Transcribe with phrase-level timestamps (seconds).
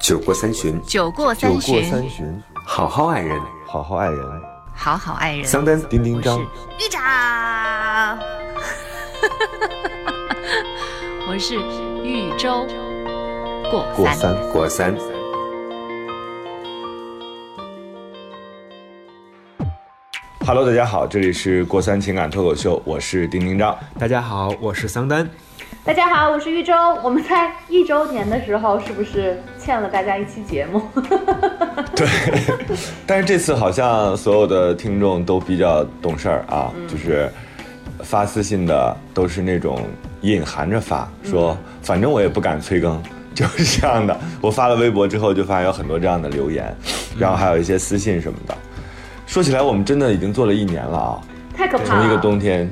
[0.00, 3.38] 酒过三巡，酒过酒过三巡，好好爱人。
[3.66, 4.42] 好好爱人。
[4.74, 5.44] 好好爱人。
[5.44, 7.02] 桑丹，丁丁张，玉长，
[11.28, 11.56] 我是
[12.02, 12.66] 豫州
[13.70, 13.84] 过
[14.14, 14.34] 三。
[14.50, 14.96] 过三。
[14.96, 14.96] 过三。
[20.46, 23.78] Hello，大家好，这里是过三情感脱口秀，我是丁丁张。
[23.98, 25.28] 大家好，我是桑丹。
[25.82, 26.74] 大家好，我是豫州。
[27.02, 30.82] 我们在一周年的时候，是不是欠了大家一期节目？
[31.96, 32.06] 对，
[33.06, 37.32] 但是这次好像所有的听众都比较懂事儿啊，就是
[38.00, 39.82] 发私信的都是那种
[40.20, 43.02] 隐含着发，说反正我也不敢催更，
[43.34, 44.14] 就是这样的。
[44.42, 46.76] 我发了微博之后，就发现有很多这样的留言，
[47.18, 48.54] 然后还有一些私信什么的。
[49.26, 51.20] 说起来，我们真的已经做了一年了啊。
[51.56, 52.02] 太可怕了！
[52.02, 52.70] 从一个冬天，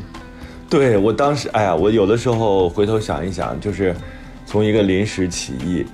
[0.70, 3.94] 对我当时，哎呀，我有的时候回头想一想，就是
[4.46, 5.84] 从一个临时起意，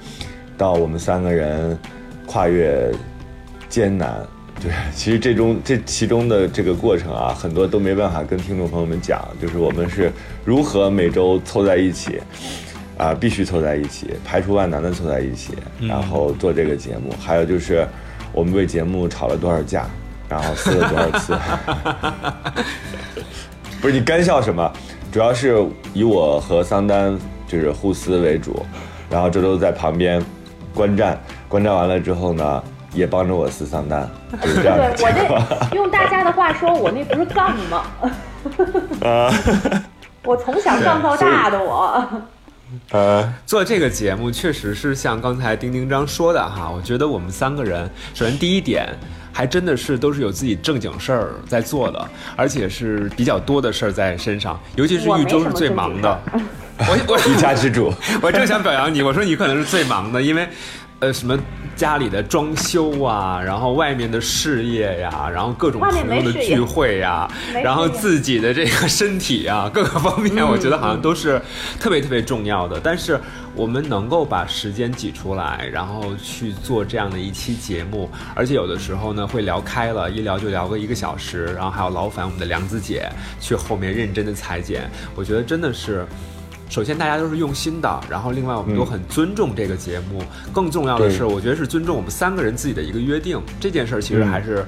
[0.58, 1.78] 到我们三个人
[2.26, 2.92] 跨越
[3.68, 4.14] 艰难，
[4.60, 10.12] 对，其实这中这其中的这个过程啊，很多都没办法跟听众朋友们讲，就是我们是
[10.44, 12.20] 如何每周凑在一起。
[12.96, 17.12] 啊，必须凑在一起，排除万难的凑在一起，然后做这个节目。
[17.18, 17.84] 还有就是，
[18.32, 19.90] 我们为节目吵了多少架，
[20.28, 21.34] 然后撕了多少次。
[23.84, 24.72] 不是你干笑什么？
[25.12, 27.14] 主要是以我和桑丹
[27.46, 28.64] 就是互撕为主，
[29.10, 30.24] 然后周周在旁边
[30.74, 34.08] 观战，观战完了之后呢，也帮着我撕桑丹，
[34.40, 35.04] 就是这样的对。
[35.04, 37.84] 我这用大家的话说，我那不是杠吗？
[39.02, 39.30] 啊，
[40.24, 42.02] 我从小杠到大的我。
[42.90, 48.88] 呃，做这个节目确实是像刚才丁丁章说的哈，我觉得我们三个人，首先第一点，
[49.32, 56.20] 还真的是都是有自己正经事儿在做的，而且是比较多的事儿在身上，尤其是我没豫州是最忙的。
[56.76, 60.48] 我我 一家之主，我正想表扬你，我说你可能是最忙的，因为，
[61.04, 61.38] 呃，什么
[61.76, 71.38] 家里的装修啊，然后外面的事业呀，然后各种朋友的聚会呀没，然后自己的这个身体啊，各个方面，我觉得好像都是
[71.78, 72.80] 特别特别重要的。
[72.82, 73.20] 但是
[73.54, 83.06] 我们能够把时间挤出来，然后去做这样的一期节目，而且有的时候呢会聊开了，一聊就聊个一个小时，然后还要劳烦我们的梁子姐
[83.38, 86.06] 去后面认真的裁剪，我觉得真的是。
[86.74, 90.20] 首先，大家都是用心的，然后另外我们都很尊重这个节目。
[90.52, 93.40] 更重要的是，我觉得是尊重我们三个人自己的一个约定。
[93.60, 94.66] 这件事儿其实还是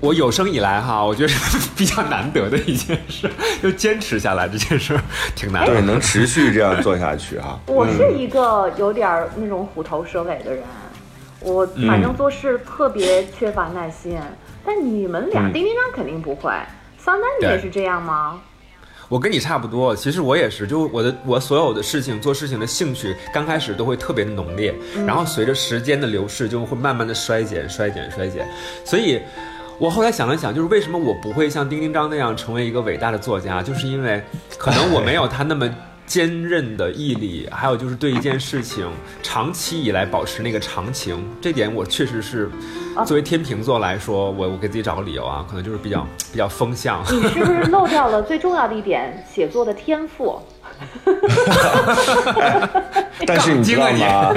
[0.00, 3.30] 我有生以来哈，我觉得是比较难得的一件事，
[3.62, 5.02] 就坚持下来这件事儿
[5.36, 7.60] 挺难的对，能持续这样做下去哈。
[7.68, 10.64] 我是一个有点儿那种虎头蛇尾的人，
[11.40, 14.18] 我反正做事特别缺乏耐心。
[14.64, 16.50] 但你们俩，嗯丁丁张肯定不会，
[16.96, 18.40] 桑丹你也是这样吗？
[19.12, 24.74] 我跟你差不多，其实我也是，就我的我所有的事情做事情的兴趣，刚开始都会特别的浓烈，
[25.06, 28.48] 然后随着时间的流逝，就会慢慢的衰减、衰减、衰减。
[28.86, 29.20] 所以，
[29.78, 34.24] 我后来想了想，就是为什么我不会像丁丁张那样成为一个伟大的作家，就是因为
[34.56, 35.68] 可能我没有他那么。
[36.06, 38.86] 坚韧的毅力，还有就是对一件事情
[39.22, 42.50] 长期以来保持那个长情，这点我确实是，
[43.06, 47.02] 作为天秤座来说，我我给自己找个理由啊，可能就是比较 比较风向。
[47.02, 50.38] 你是不是漏掉了最重要的一点，写作的天赋？
[53.26, 54.34] 但是你知道吗？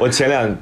[0.00, 0.56] 我前两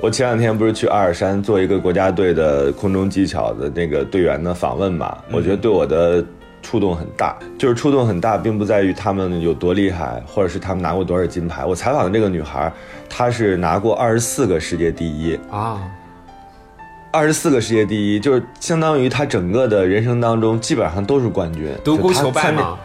[0.00, 5.16] 我前两天不是去阿尔山做一个国家队的空中技巧的那个队员的访问嘛？
[5.30, 6.24] 我觉得对我的
[6.64, 7.36] 触动很大。
[7.56, 11.64] 就是触动很大，并不在于他们有多厉害，或者是他们拿过多少金牌。
[11.64, 12.72] 我采访的这个女孩，
[13.08, 15.80] 她是拿过二十四个世界第一，啊，
[17.12, 22.78] 二十四个世界第一，就是相当于她整个的人生当中基本上都是冠军，独孤求败嘛。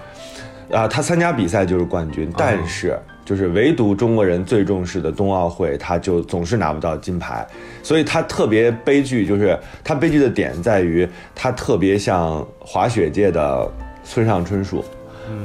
[0.72, 7.45] 啊，她参加比赛就是冠军，但是就是唯独中国人最重视的冬奥会，他就总是拿不到金牌，
[7.84, 9.23] 所以他特别悲剧。
[9.23, 13.72] 就是他悲剧的点在于，他特别像滑雪界的
[14.03, 14.84] 村上春树，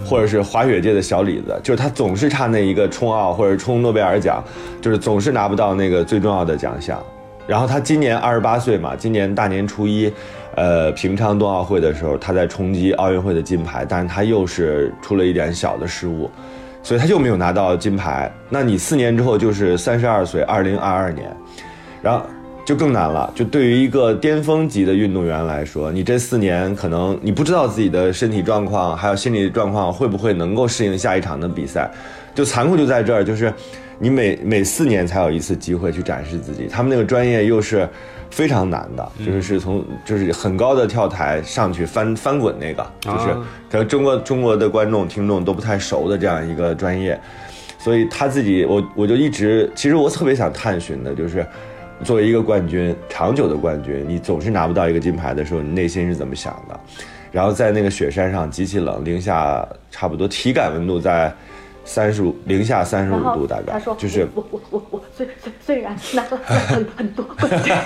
[0.02, 4.42] 或者是滑雪界的小李子，就是他总是差那一个冲奥或者冲诺贝尔奖，
[4.80, 6.98] 就是总是拿不到那个最重要的奖项。
[7.46, 10.10] 然后他今年二十八岁嘛，今年大年初一，
[10.54, 16.30] 呃，平昌冬奥会的时候，他在冲击奥运会的金牌，但是他又是出了一点小的失误，
[16.84, 18.32] 所以他就没有拿到金牌。
[18.48, 21.36] 那你四年之后就是三十二岁，二零二二年，
[22.00, 22.25] 然后
[22.64, 23.32] 就更难了。
[23.34, 31.90] 就对于一个巅峰级的运动员来说，你这四年可能你不知道自己的身体状况还有心理状况会不会能够适应下一场的比赛，
[32.34, 33.52] 就残酷就在这儿，就是
[33.99, 36.67] 你每每四年才有一次机会去展示自己。
[36.67, 37.88] 他们那个专业又是
[38.31, 43.29] 非常难的，就是是从就是很高的跳台上去翻翻滚那个，就是
[43.70, 47.19] 可能中国中国的观众听众都不太熟的这样一个专业。
[47.79, 51.47] 所以他自己，我我就一直，其实我特别想探寻的，就是
[52.02, 56.81] 作为一个冠军，长久的冠军，你总是拿不到一个金牌的时候，你内心是怎么想的？
[57.31, 61.31] 然后在那个雪山上极其冷，零下差不多体感温度在
[61.84, 67.75] 三十五零下三十五度大概他说，就是我我我我虽虽虽然拿了很很多冠军，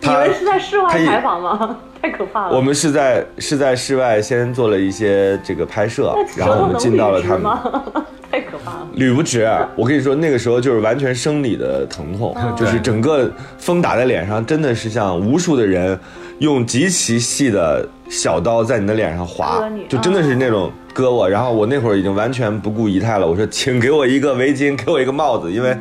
[0.00, 1.78] 你他们是在室外采访吗？
[2.02, 2.56] 太可怕了。
[2.56, 7.42] 我们是在是在室外先做了一些这个拍摄然后我们进到了他们。
[7.42, 7.82] 吗？
[8.30, 8.88] 太可怕了。
[8.96, 9.46] 捋不直，
[9.76, 15.98] 我跟你说，那个时候就是完全生理的疼痛，就是整个风打在脸上，真的是像无数的人
[16.38, 21.28] 用极其细的小刀在你的脸上划就真的是那种割我。
[21.28, 25.76] 然后我那会儿已经完全不顾仪态了，我说请给我一个围巾，给我一个帽子，因为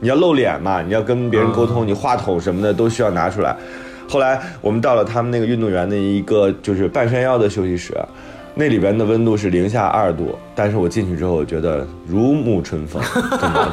[0.00, 3.56] 你要露脸嘛，你要跟别人沟通，你话筒什么的都需要拿出来。
[4.08, 7.94] 后来我们到了他们那个运动员的一个就是半山腰的休息室，
[8.54, 13.02] 那里边的温度是零下二度，但是我进去之后，我觉得如沐春风。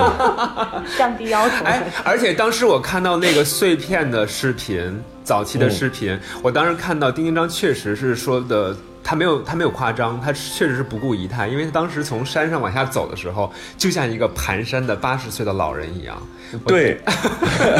[0.97, 1.63] 降低要求。
[1.63, 8.75] 哎，而且当时我看到那个碎片的视频，早期的视频，我当时看到丁丁章确实是说的。
[9.07, 16.18] 他没有，他没有夸张，他确实是不顾仪态，因为他当时从山上往下走的时候，就像一个蹒跚的八十岁的老人一样。
[16.66, 16.98] 对，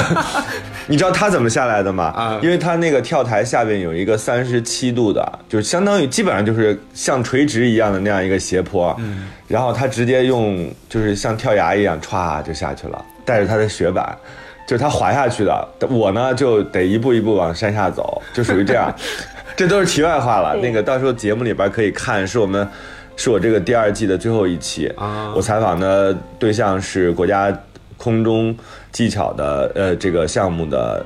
[0.88, 2.06] 你知道他怎么下来的吗？
[2.16, 14.16] 啊因为他那个跳台下边有一个三十七度的，就是相当于基本上就是像垂直一样的那样一个斜坡，嗯，然后他直接用就是像跳崖一样歘就下去了，带着他的雪板。
[14.66, 18.94] 就是他滑下去的，我呢就得一步一步往山下走，就属于这样。
[19.56, 22.68] 这都是题外话了，那个到时候节目里边可以看，是我们
[23.16, 27.58] 是我这个第二季的最后一期啊我采访的对象是国家
[27.96, 28.54] 空中
[28.92, 31.06] 技巧的呃这个项目的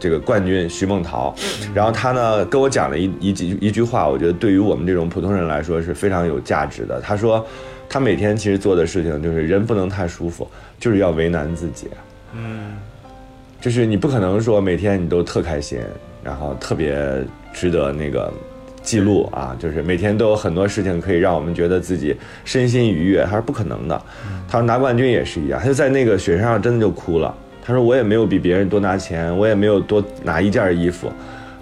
[0.00, 1.34] 这个冠军徐梦桃，
[1.74, 7.00] 然后他呢跟我讲了一一几一句话，我觉得对于我们这种普通人来说是非常有价值的。
[7.00, 7.44] 他说，
[7.88, 10.48] 他每天其实做的事情就是人不能太舒服，
[10.78, 11.88] 就是要为难自己。
[12.36, 12.76] 嗯，
[13.60, 15.78] 就是你不可能说每天你都特开心，
[16.22, 16.96] 然后特别
[17.52, 18.32] 值得那个
[18.82, 24.02] 记录啊，就是每天都有很多事情可以让我们觉得自己身心愉悦，他说不可能的。
[24.48, 27.34] 他说拿冠军也是一样，他就在那个雪山上真的就哭了。
[27.64, 31.10] 他说我也没有比别人多拿钱，我也没有多拿一件衣服，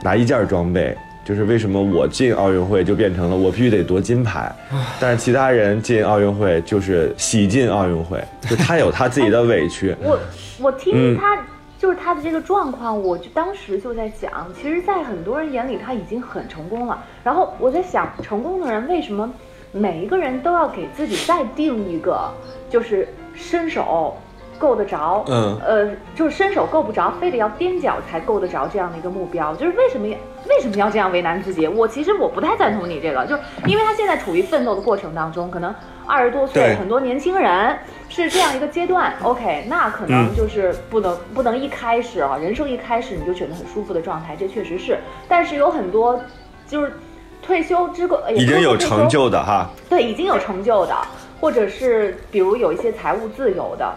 [0.03, 0.97] 拿一件装备。
[1.25, 4.53] 就是为什么我进奥运会就变成了我必须得夺金牌，
[5.01, 9.95] 但是其他人进奥运会就是喜进奥运会，就他有他自己的委屈。
[10.03, 10.19] 我
[10.61, 11.39] 我听嗯他、
[11.79, 17.05] 就是他的这个状况，我就当时就在想，其实，在很多人眼里他已经很成功了。
[17.23, 19.29] 然后我在想，成功的人为什么
[19.73, 22.31] 每一个人都要给自己再定一个，
[22.69, 24.17] 就是伸手
[24.59, 25.59] 够得着，嗯。
[25.65, 30.17] 呃，就是伸手够不着，非得要踮脚才够得着这样的一个目标，就是为什么要
[30.49, 31.67] 为什么要这样为难自己？
[31.69, 35.75] 我其实我不太赞同你这个，就是因为他现在处于奋斗的过程当中，可能
[36.07, 37.77] 二十多岁，很多年轻人
[38.09, 39.15] 是这样一个阶段。
[39.23, 40.35] OK，那可能嗯。
[40.37, 44.99] 就是不能、不能一开始啊，人生一开始你就选择很舒服的状态，这确实是。
[45.29, 46.21] 但是有很多
[46.67, 46.93] 就是
[47.41, 50.95] 退休之后也已经有成就的哈，对，已经有成就的，
[51.41, 53.93] 或者是比如有一些财务自由的，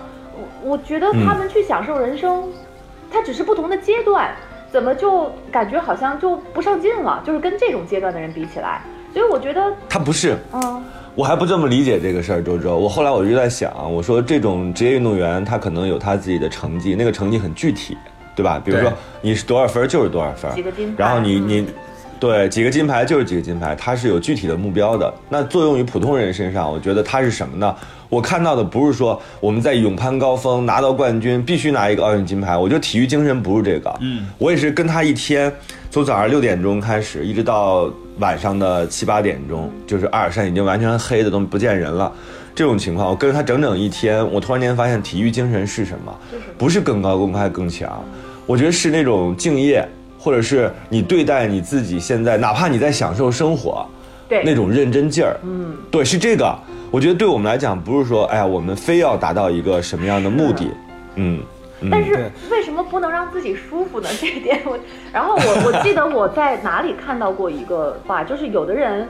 [0.64, 2.44] 我我觉得他们去享受人生，
[3.12, 4.32] 它只是不同的阶段，
[4.72, 7.22] 怎么就感觉好像就不上进了？
[7.26, 8.82] 就是跟这种阶段的人比起来，
[9.14, 10.84] 所以我觉得，他不是，嗯，
[11.16, 12.78] 我还不这么理解这个事儿，周周。
[12.78, 17.98] 我后来我就在想，我说这种职业运动员，他可能有他自己的成绩，那个成绩很具体，
[18.36, 18.62] 对吧？
[18.64, 21.68] 比如说你是多少分就是多少分，几个金牌然后你嗯你。
[22.18, 25.14] 对，几个金牌就是几个金牌，它是有具体的目标的。
[25.28, 27.76] 那作用于普通人身上，我觉得它是什么呢？
[28.16, 33.94] 我看到的不是说我们在勇攀高峰拿到冠军必须拿一个奥运金牌，我觉得体育精神不是这个。
[34.00, 35.52] 嗯，我也是跟他一天，
[35.92, 42.10] 从早上六点钟开始，一直到晚上的七八点钟，就是阿尔山已经完全黑的都不见人了。
[42.56, 46.18] 这种情况，我跟着他整整一天，我突然间发现体育精神是什么？
[46.58, 48.02] 不是更高更快更强，
[48.46, 49.86] 我觉得是那种敬业，
[50.18, 53.86] 或者是你对待你自己现在，哪怕你在享受生活，
[54.28, 56.58] 对，那种认真劲儿，嗯，对，是这个。
[56.92, 60.66] 我觉得对我们来讲，不是说，哎呀，我们非要达到一个什么样的目的，
[61.16, 61.42] 嗯，
[61.82, 64.08] 嗯但是为什么不能让自己舒服呢？
[64.22, 64.80] 这一点我，
[65.12, 69.06] 然后我我记得我在哪里看到过一个话，就是有的人，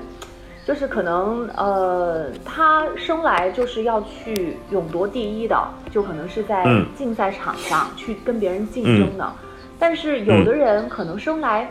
[0.66, 5.56] 就是可能呃，他生来就是要去勇夺第一的，
[5.92, 6.86] 就可能是在嗯。
[6.98, 9.32] 竞赛场上去跟别人竞争的，
[9.78, 11.70] 但是有的人可能生来。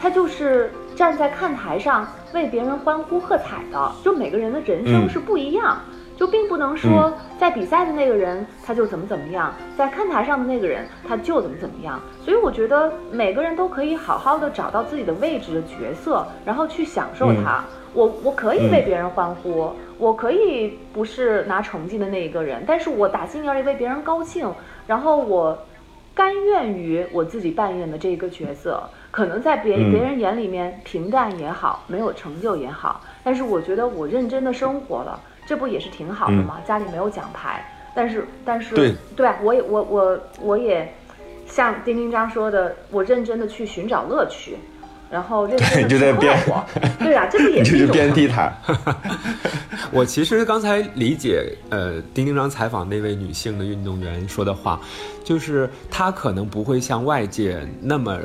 [0.00, 5.78] 他就是站在看台上为别人欢呼喝彩的，就每个人的人生嗯是不一样，
[6.16, 12.00] 就并不能说在比赛的那个人他就怎么怎么样，在看台上的那个人他就怎么怎么样。
[12.24, 17.64] 所以我觉得每个人都可以好好的找到自己的位置的角色，然后去享受它。
[17.94, 24.52] 我我可以为别人欢呼，我可以不是拿成绩的那一个人，但是我打心眼里为别人高兴，
[24.88, 25.56] 然后我
[26.12, 36.60] 甘愿于我自己扮演的这个角色，可能在别嗯别人眼里面平淡也好，没有成就也好，但是我觉得我认真的生活了，这不也是挺好的吗？
[36.66, 38.94] 家里没有奖牌，但是但是对
[39.42, 40.94] 我也我我我也
[41.46, 44.58] 像丁丁章说的，我认真的去寻找乐趣，
[45.10, 46.64] 然后认真你就的去在编快活，
[46.98, 48.52] 对啊，这不 也你就是是一种吗编地毯。
[49.90, 54.78] 我其实刚才理解，呃，丁丁章采访那位女性的运动员说的话，
[55.24, 58.18] 就是她可能不会像外界那么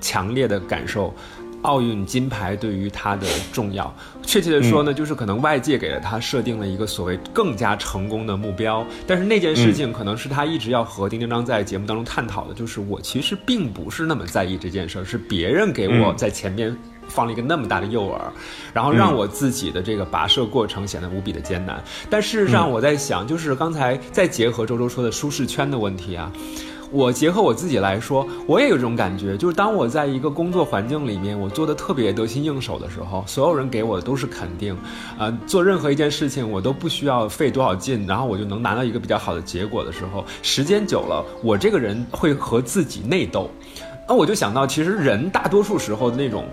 [0.00, 1.14] 强烈的感受。
[1.62, 16.74] 奥运金牌对于他的重要，确切的说呢，就是可能外界给了他设定了一个所谓更加成功的目标，但是那件事情可能是他一直要和丁丁章在节目当中探讨的，就是我其实并不是那么在意这件事儿，是别人给我嗯在前面
[17.08, 18.20] 放了一个那么大的诱饵，
[18.72, 21.82] 然后让我自己的这个跋涉过程显得无比的艰难。
[22.08, 26.30] 但事实上，我在想，就是刚才再结合周周说的舒适圈的问题啊。
[26.90, 34.74] 我结合我自己来说，我也有这种感觉，就是当我在一个工作环境里面，我做的特别得心应手的时候，所有人给我的都是肯定，
[35.18, 43.50] 啊、做任何一件事情我都不需要费多少劲，然后我就能拿到一个比较好的结果的时候，时间久了，我这个人会和自己内斗，
[44.08, 46.46] 那我就想到，其实人大多数时候的那种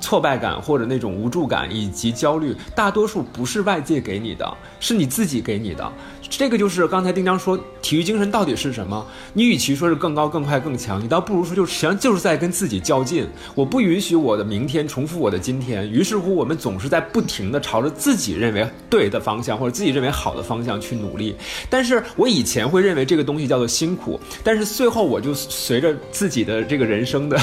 [0.00, 5.92] 挫败感或者那种无助感以及焦虑，大多数不是外界给你的，是你自己给你的。
[6.30, 9.04] 这个就是刚才丁江说，体育精神到底是什么？
[9.34, 13.28] 你与其说是更高、更快、更强，你倒不如说，就实际上就是在跟自己较劲。
[13.54, 21.34] 我不允许我的明天重复我的今天，于是乎，我们总是在不停的朝着自己认为对的方向或者自己认为好的方向去努力。
[21.68, 27.36] 但是我以前会认为这个东西叫做辛苦，但是最后我就随着自己的这个人生的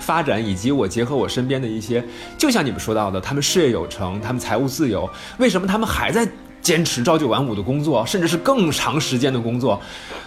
[0.00, 2.04] 发展，以及我结合我身边的一些，
[2.36, 5.08] 就像你们说到的，他们事业有成，他们财务自由，
[5.38, 6.28] 为什么他们还在？
[6.62, 9.78] 坚持朝九晚五的工作，甚至是更长时间的工作。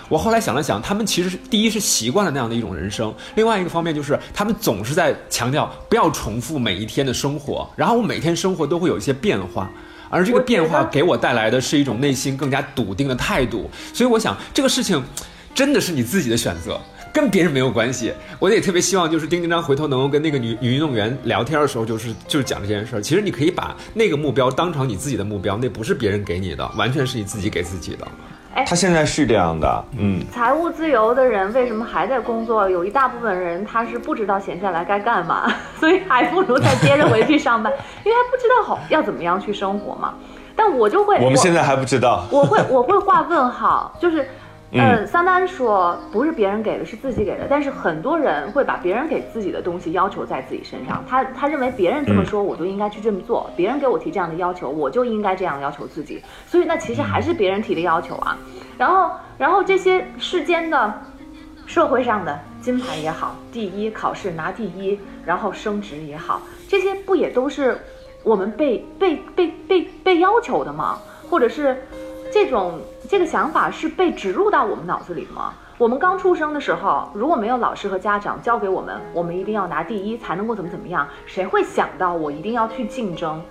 [0.07, 9.67] 我后来想了想，他们其实第一是习惯了那样的一种人生，另外一个方面就是他们总是在强调不要重复每一天的生活，然后我每天生活都会有一些变化。
[10.07, 15.03] 而这个变化给我带来的是一种内心更加笃定的态度，所以我想这个事情
[15.55, 16.79] 真的是你自己的选择，
[17.15, 18.13] 跟别人没有关系。
[18.39, 23.01] 我也特别希望就是丁丁章回头能够跟那个女女运动员聊天的时候，就是就是讲这件事儿。
[23.01, 28.05] 其实你可以把那个目标当成你自己的目标，那不是别人给你的，完全是你自己给自己的。
[28.65, 32.69] 他现在是这样的，嗯，财务自由的人为什么还在工作？
[32.69, 37.71] 有一大部分人他是不知道闲下来该干嘛， 所以还不如再接着回去上班，
[38.03, 40.13] 因为他不知道好要怎么样去生活嘛。
[40.55, 42.25] 但我就会，我们现在还不知道。
[42.31, 44.25] 我会我会画问号，就是，
[44.75, 58.37] 呃，嗯桑丹说不是别人给的，是自己给的，但是很多人会把别人给自己的东西要求在自己身上，他他认为别人这么说，我就应该去这么做，别人给我提这样的要求，我就应该这样要求自己，所以那其实还是别人提的要求啊。
[58.77, 60.93] 然后然后这些世间的。
[61.67, 66.39] 社会上的金牌也好，第一考试拿第一，然后升职也好，
[66.69, 67.75] 这些不也都是
[68.23, 70.99] 我们被被被被被要求的吗？
[71.27, 71.83] 或者是
[72.35, 75.53] 这种这个想法是被植入到我们脑子里的吗？
[75.77, 83.41] 我们刚出生的时候，如果没有老师和家长教给我们，我们一定要拿第一才能够怎么怎么样，谁会想到我一定要去竞争？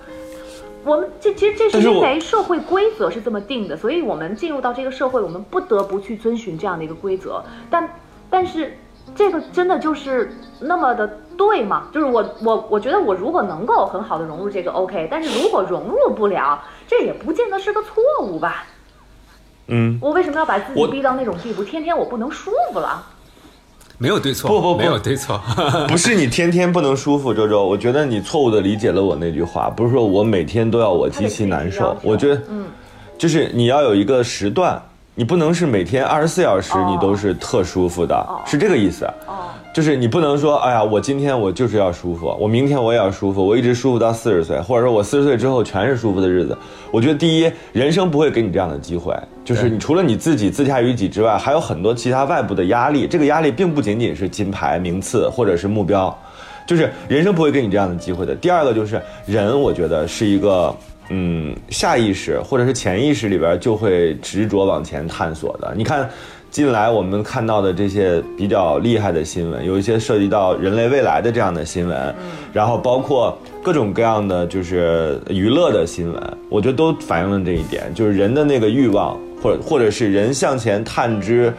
[0.85, 7.43] 我们这其实这是因为社会规则是这么定的，所以我们进入到这个社会，我们不得不去遵循这样的一个规则。
[7.71, 7.89] 但
[8.29, 8.77] 但是
[9.15, 11.07] 这个真的就是那么的
[11.39, 11.85] 对吗？
[11.91, 18.67] 就是我我我觉得我如果能够很好的融入这个 OK，但是如果融入不了，这也不见得是个错误吧？
[19.69, 21.65] 嗯，我为什么要把自己逼到那种地步？
[21.65, 23.03] 天天我不能舒服了。
[23.97, 25.41] 没有对错，不不不没有对错。
[25.87, 32.67] 不是你天天不能舒服，周周，我觉得你错误的理解了我那句话，不是说我每天都要我极其难受，我觉得，嗯，
[33.17, 34.83] 就是你要有一个时段，
[35.15, 39.05] 你不能是每天二十四小时哦你都是特舒服的，哦是这个意思。
[39.29, 46.57] 哦，就是你不能说，哎呀，我今天我就是要舒服，我明天我也要舒服，我一直舒服到四十岁，或者说我四十岁之后全是舒服的日子。
[46.93, 49.13] 我觉得第一，人生不会给你这样的机会，
[49.45, 53.05] 就是你除了你自己自洽于己之外，还有很多其他外部的压力。
[53.05, 56.17] 这个压力并不仅仅是金牌、名次或者是目标，
[56.69, 58.33] 就是人生不会给你这样的机会的。
[58.37, 60.73] 第二个就是人，我觉得是一个。
[61.11, 65.75] 嗯，下意识或者是潜意识里边就会执着往前探索的。
[65.77, 66.09] 你看，
[66.55, 72.15] 近来我们看到的这些比较厉害的新闻，有一些涉及到人类未来的这样的新闻，
[72.53, 81.53] 然后包括各种各样的就是娱乐的新闻，我觉得都反映了这一点，就是人的那个欲望，或者或者是人向前探知。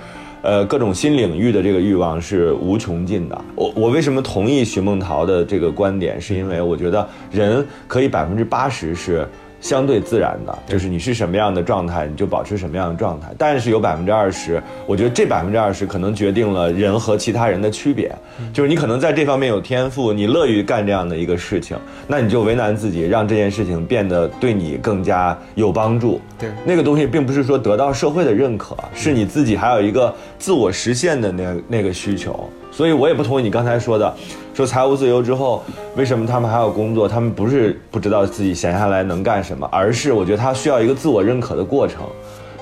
[0.43, 3.35] 呃各种新领域的这个欲望是无穷尽的。
[3.55, 6.21] 我我为什么同意徐梦桃的这个观点？
[6.21, 9.27] 是因为我觉得人可以百分之八十是。
[9.65, 13.33] 相对自然的，就是你是什么样的状态，你就保持什么样的状态。
[13.35, 18.15] 但是有百分之二十，我觉得这百分之二十可能决定了人和其他人的区别。
[18.53, 21.75] 就是你可能在这方面有天赋，你乐于干这样的一个事情，
[22.07, 26.21] 那你就为难自己，让这件事情变得对你更加有帮助。
[26.37, 32.47] 对，那个东西并不是说得到社会的认可，是你自己还有一个自我实现的那那个需求。
[32.71, 34.13] 所以我也不同意你刚才说的，
[34.55, 35.61] 说财务自由之后，
[35.97, 37.09] 为什么他们还要工作？
[37.09, 42.03] 他们不是不知道自己闲下来能干什么，而是我觉得他需要一个自我认可的过程，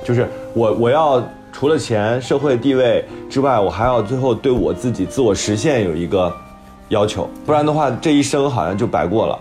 [0.04, 6.36] 就是我我要除了钱、社会地位之外，我还要最后对我自己自我实现有一个
[6.90, 9.38] 要求，不然的话，这一生好像就白过了。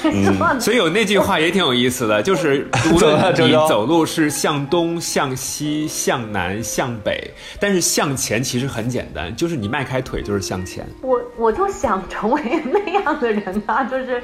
[0.60, 10.86] 所以有那句话也挺有意思的， 就是无论你走路是向东、向西、向南、向北，但是向前其实很简单，就是你迈开腿就是向前。
[11.02, 14.22] 我我就想成为那样的人啊， 就是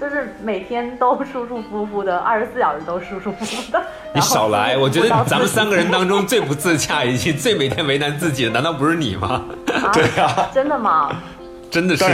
[0.00, 3.82] 就是每天都舒舒服服的，二十四小时都舒舒服服的。
[4.14, 9.42] 你少来，我觉得咱们三个人当中最不自洽以及最每天为难自己的，难道不是你吗？
[9.92, 11.10] 对呀，真的吗？
[11.70, 12.10] 真的是你。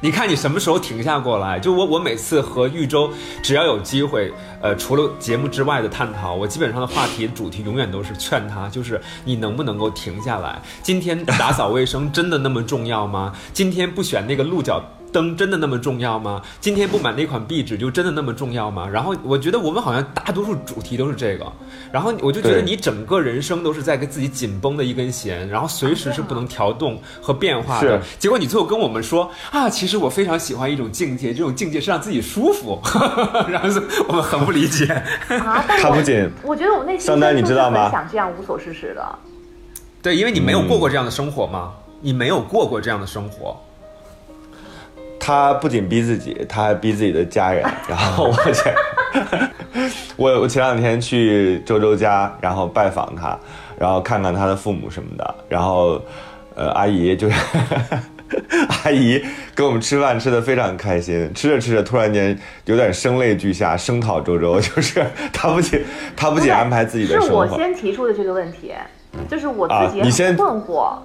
[0.00, 1.58] 你看你什么时候停下过来？
[1.58, 3.10] 就我，我每次和玉州，
[3.42, 10.62] 只要有机会，呃，除了节目之外的探讨，我基本上的话题主题永远都是劝他，就是你能不能够停下来？
[10.82, 13.34] 今天打扫卫生真的那么重要吗？
[13.52, 14.80] 今天不选那个鹿角。
[15.12, 16.42] 灯真的那么重要吗？
[16.60, 18.88] 今天不买那款壁纸就真的那么重要吗？
[18.88, 21.50] 然后我觉得我们好像大多数主题都是这个，
[21.90, 28.00] 然后我就觉得你整个人生都是在跟自己紧绷的一根弦，然后随时是不能调动和变化的。
[28.18, 32.78] 结果你最后跟我们说啊，其实我非常喜欢一种境界，这种境界是让自己舒服，
[33.48, 34.84] 然后我们很不理解。
[35.28, 37.90] 啊，他不仅我觉得我内心桑丹你知道吗？
[37.90, 39.18] 想这样无所事事的。
[40.02, 41.72] 对，因为你没有过过这样的生活吗？
[42.00, 43.56] 你没有过过这样的生活。
[45.28, 47.62] 他不仅逼自己，他还逼自己的家人。
[47.86, 48.74] 然后我前，
[50.16, 53.38] 我 我前两天去周周家，然后拜访他，
[53.78, 55.34] 然后看看他的父母什么的。
[55.46, 56.00] 然后，
[56.54, 57.36] 呃，阿姨就是
[58.84, 59.22] 阿姨
[59.54, 61.30] 跟我们吃饭，吃的非常开心。
[61.34, 64.58] 吃着吃着，突然间有点声泪俱下，声讨周周。
[64.58, 65.84] 就是他不仅
[66.16, 68.72] 他不仅安排自己的生活，是我先提出的这个问题，
[69.28, 70.96] 就是我自己很困惑。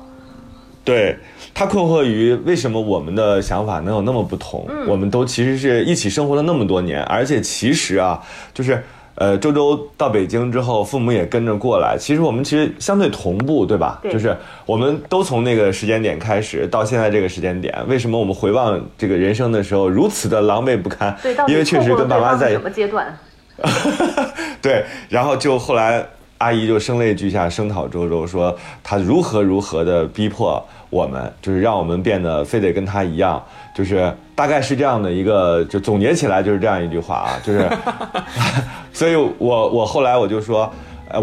[0.86, 1.17] 对
[1.54, 4.68] 他困惑于为什么我们的想法能有那么不同？
[4.88, 8.20] 我们都其实是一起生活了那么多年，而且其实啊，
[8.54, 8.84] 就是
[9.16, 11.96] 呃，周周到北京之后，父母也跟着过来。
[12.00, 14.02] 其实我们其实相对同步，对吧？
[14.12, 14.36] 就是
[14.66, 21.16] 我们都从那个时间点开始到现在这个时间点，为什么我们回望这个人生的时候如此的狼狈不堪？
[21.22, 23.16] 对，因为确实跟爸妈在什么阶段？
[24.60, 26.04] 对，然后就后来。
[26.43, 28.53] 阿姨就声泪俱下声讨周周，说
[28.84, 33.41] 他如何如何的逼迫我们，就是让我们变得非得跟他一样，
[33.73, 37.69] 就是大概是这样的一个，就总结起来就是这样一句话啊，就是，
[38.91, 40.69] 所以我我后来我就说，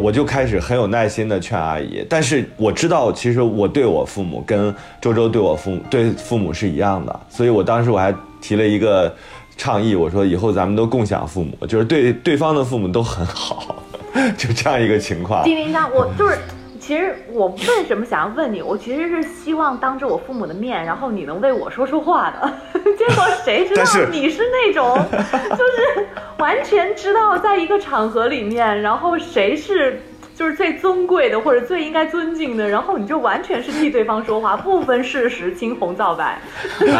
[0.00, 9.14] 我就开始很有耐心的劝阿姨，但是我知道其实我对我父母跟周周对我父母对父母是一样的，所以我当时我还提了一个
[9.58, 13.76] 倡议，我说以后咱们都共享父母，就是对对方的父母都很好。
[14.36, 16.38] 就这样一个情况，丁丁章，我就是，
[16.78, 22.52] 其实我为什么想要问你，我其实是希望当着我父母的面，然后你能为我说说话的。
[22.96, 26.06] 结 果谁知道你是那种，就是
[26.38, 30.00] 完全知道在一个场合里面，然后谁是
[30.40, 36.40] 就是最尊贵的或者最应该尊敬的，然后你就完全是替对方说话，不分事实，青红皂白。
[36.78, 36.90] 所以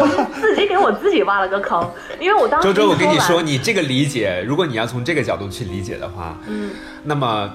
[0.00, 1.84] 我就自己给我自己挖了个坑。
[2.20, 6.70] 因为我当时周周，我跟你说，你这个理解，如果你要从这个角度去理解的话，嗯，
[7.02, 7.52] 那么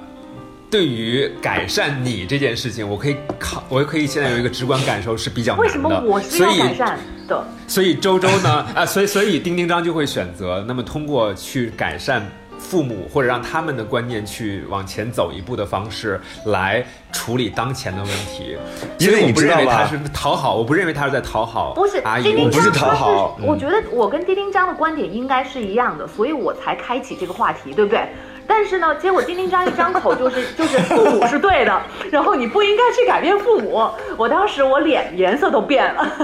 [0.69, 5.63] 对于改善你这件事情，我可以考，我可以现在有一个直观感受是比较难的。
[5.63, 7.47] 为什么我是要改善的？
[7.65, 12.29] 所以周周呢，啊，所以所以丁丁章就会选择，那么通过去改善。
[12.59, 18.57] 父母或者让他们的观念去往前走一步的方式来处理当前的问题，
[18.99, 21.73] 因为我不认为他是讨好，我不认为他是在讨好。
[21.73, 23.37] 不是阿姨，我不是讨好。
[23.41, 28.07] 我觉得我跟丁丁章的观点应该是一样的，所以我才开启这个话题，对不对？
[28.47, 33.89] 但是呢，结果丁丁张一张口就是 就是父母是对的，然后你不应该去改变父母。
[34.17, 36.01] 我当时我脸颜色都变了，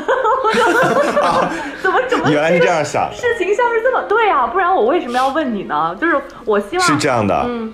[0.43, 0.61] 我就
[1.81, 5.95] 怎么怎么原来是这样想，事情像是这么对啊，不然我为什么要问你呢？
[5.99, 7.73] 就是我希望是这样的，嗯。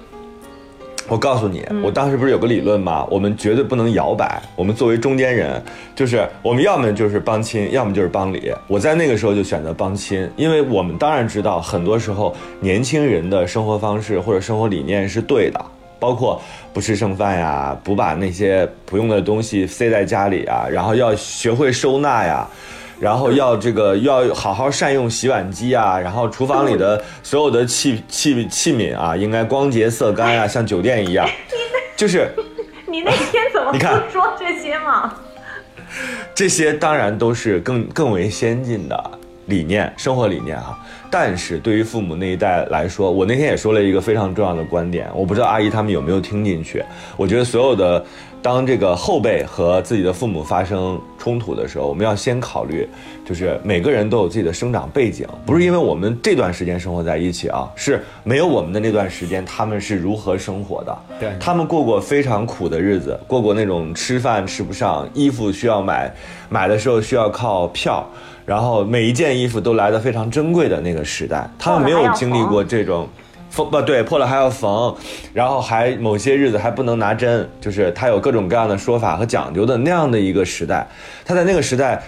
[1.08, 3.06] 我告诉你，我当时不是有个理论吗？
[3.12, 4.42] 我们绝对不能摇摆。
[4.56, 5.62] 我们作为中间人，
[5.96, 8.52] 就是我们要么就是帮亲，要么就是帮理。
[8.68, 15.64] 我在那个时候就选择帮亲，因为我们当然知道，很多时候年轻人的生活方式或者生活理念是对的。
[15.98, 16.40] 包括
[16.74, 22.48] 不吃剩饭呀，不把那些不用的东西塞在家里啊，然后要学会收纳呀。
[23.00, 31.28] 然后要这个要好好善用洗碗机啊，然后厨房里的所有的器器器皿啊，应该光洁色干啊， 像酒店一样。
[31.96, 32.30] 就是
[32.88, 33.80] 你那天怎么 不
[34.12, 35.14] 说这些嘛？
[36.34, 39.12] 这些当然都是更更为先进的
[39.46, 40.78] 理念、生活理念啊。
[41.10, 46.84] 但是对于父母那一代来说，我那天也说了一个非常重要的观点，我不知道阿姨他们有没有听进去。
[47.16, 48.04] 我觉得所有的
[48.46, 52.88] 当这个后辈和自己的父母发生冲突的时候，我们要先考虑，
[53.26, 60.96] 就是每个人都有自己的生长背景，不是因为我们这段时间生活在一起啊，是没有我们的那段时间，他们是如何生活的。
[61.20, 66.14] 对他们过过非常苦的日子，过过那种吃饭吃不上，衣服需要买，
[66.48, 68.08] 买的时候需要靠票，
[68.46, 73.10] 然后每一件衣服都来的非常珍贵的那个时代，他们没有经历过这种。
[73.56, 74.94] 缝不对，破了还要缝，
[75.34, 80.86] 然后还某些日子还不能拿针，就是他有各种各样的说法和讲究的那样的一个时代。
[81.24, 82.04] 他在那个时代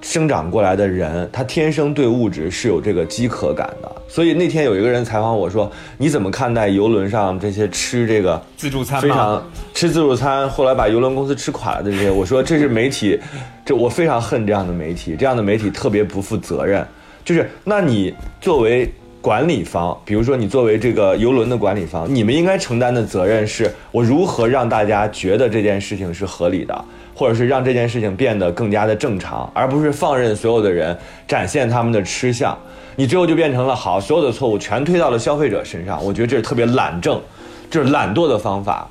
[0.00, 3.92] 生长过来的人，他天生对物质是有这个饥渴感的。
[4.08, 13.20] 所以那天有一个人采访我说：“你怎么看待游轮上这些吃这个自助餐非常吃自助餐，后来把游轮公司吃垮了的这些，我说这是媒体，
[13.66, 16.86] 这我非常恨这样的媒体，这样的媒体特别不负责任。
[17.22, 18.90] 就是，那你作为
[19.26, 32.56] 管理方，比如说你作为这个游轮的管理方，你们应该承担的责任是我如何让大家觉得这件事情是合理的，或者是让这件事情变得更加的正常，而不是放任所有的人展现他们的吃相。
[32.94, 36.00] 你最后就变成了好，所有的错误全推到了消费者身上。
[36.04, 37.20] 我觉得这是特别懒政，
[37.68, 38.88] 这是懒惰的方法。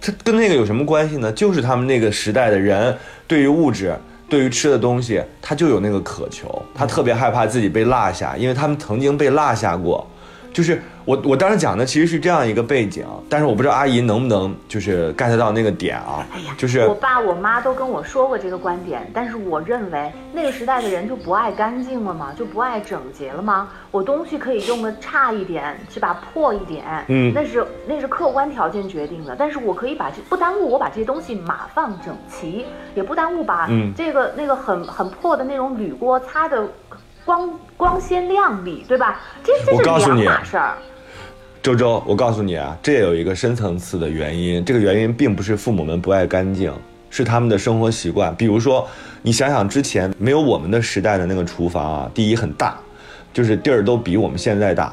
[0.00, 1.32] 这跟那个有什么关系呢？
[1.32, 3.96] 就是他们那个时代的人对于物质、
[4.32, 10.08] 对于吃的东西，他就有那个渴求，他特别害怕自己被落下，因为他们曾经被落下过。
[10.54, 22.32] 就是我我当时讲的其实是这样一个背景，但是我不知道阿姨能不能就是 get 到那个点啊，就是我爸我妈都跟我说过这个观点，但是我认为那个时代的人就不爱干净了吗？
[22.38, 23.68] 就不爱整洁了吗？
[23.90, 26.22] 我东西可以用的差一点，是吧？
[26.32, 36.66] 破一点，嗯那是那是客观条件决定的，但是我可以把这不耽误我把这些东西码放整齐，也不耽误把嗯这个那个很很破的那种铝锅擦的
[37.24, 39.20] 光光鲜亮丽，对吧？
[39.42, 40.74] 这这是两码事儿。
[41.62, 44.64] 周周，我告诉你啊，这也有一个深层次的原因。
[44.64, 46.72] 这个原因并不是父母们不爱干净，
[47.08, 48.34] 是他们的生活习惯。
[48.34, 48.84] 比如说，
[49.22, 52.76] 你想想之前没有我们的时代的那个厨房啊，第一很大，
[53.32, 54.92] 就是地儿都比我们现在大，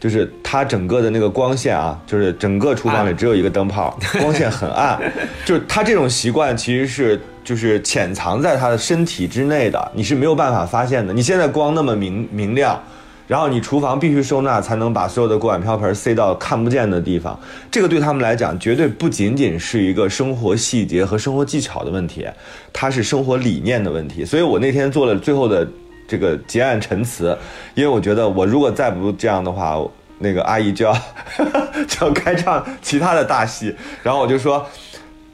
[0.00, 4.98] 就是它整个的那个光线啊，就是整个厨房里只有一个灯泡，光线很暗。
[5.44, 11.12] 就是他这种习惯其实是就是潜藏在他的身体之内的，你是没有办法发现的。
[11.12, 12.82] 你现在光那么明明亮。
[13.26, 17.38] 然后你厨房必须收纳，才能把所有的锅碗瓢盆塞到看不见的地方。
[17.70, 22.26] 这个对他们来讲，绝对不仅仅是一个生活细节和生活技巧的问题，
[22.72, 24.24] 它是生活理念的问题。
[24.24, 25.66] 所以我那天做了最后的
[26.06, 27.36] 这个结案陈词，
[27.74, 29.76] 因为我觉得我如果再不这样的话，
[30.18, 30.92] 那个阿姨就要
[31.88, 33.74] 就要开唱其他的大戏。
[34.02, 34.66] 然后我就说。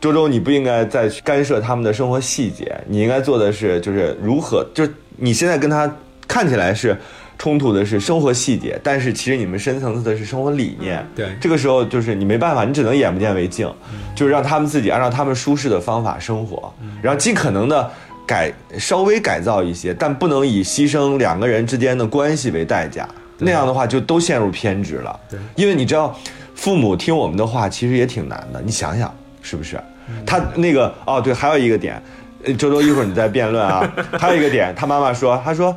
[0.00, 5.88] 周周，你不应该再去干涉他们的生活细节，你应该做的是，就是如何，就是你现在跟他
[6.26, 6.98] 看起来是
[7.38, 11.04] 冲突的是生活细节，但是其实你们深层次的是生活理念。
[11.14, 13.72] 对这个时候就是你没办法，你只能眼不见为净，
[14.14, 17.90] 就是让他们自己按照他们舒适的方法生活，然后尽可能的
[18.26, 25.18] 改稍微改造一些，但不能以牺牲两个人之间的关系为代价，那样的话就都陷入偏执了。
[25.28, 26.16] 对因为你知道，
[26.54, 29.80] 父母听我们的话其实也挺难的，你想想是不是？
[30.26, 32.00] 他那个哦，对，还有一个点，
[32.44, 33.88] 呃周周一会儿你再辩论啊。
[34.18, 35.74] 还有一个点，他妈妈说，他说，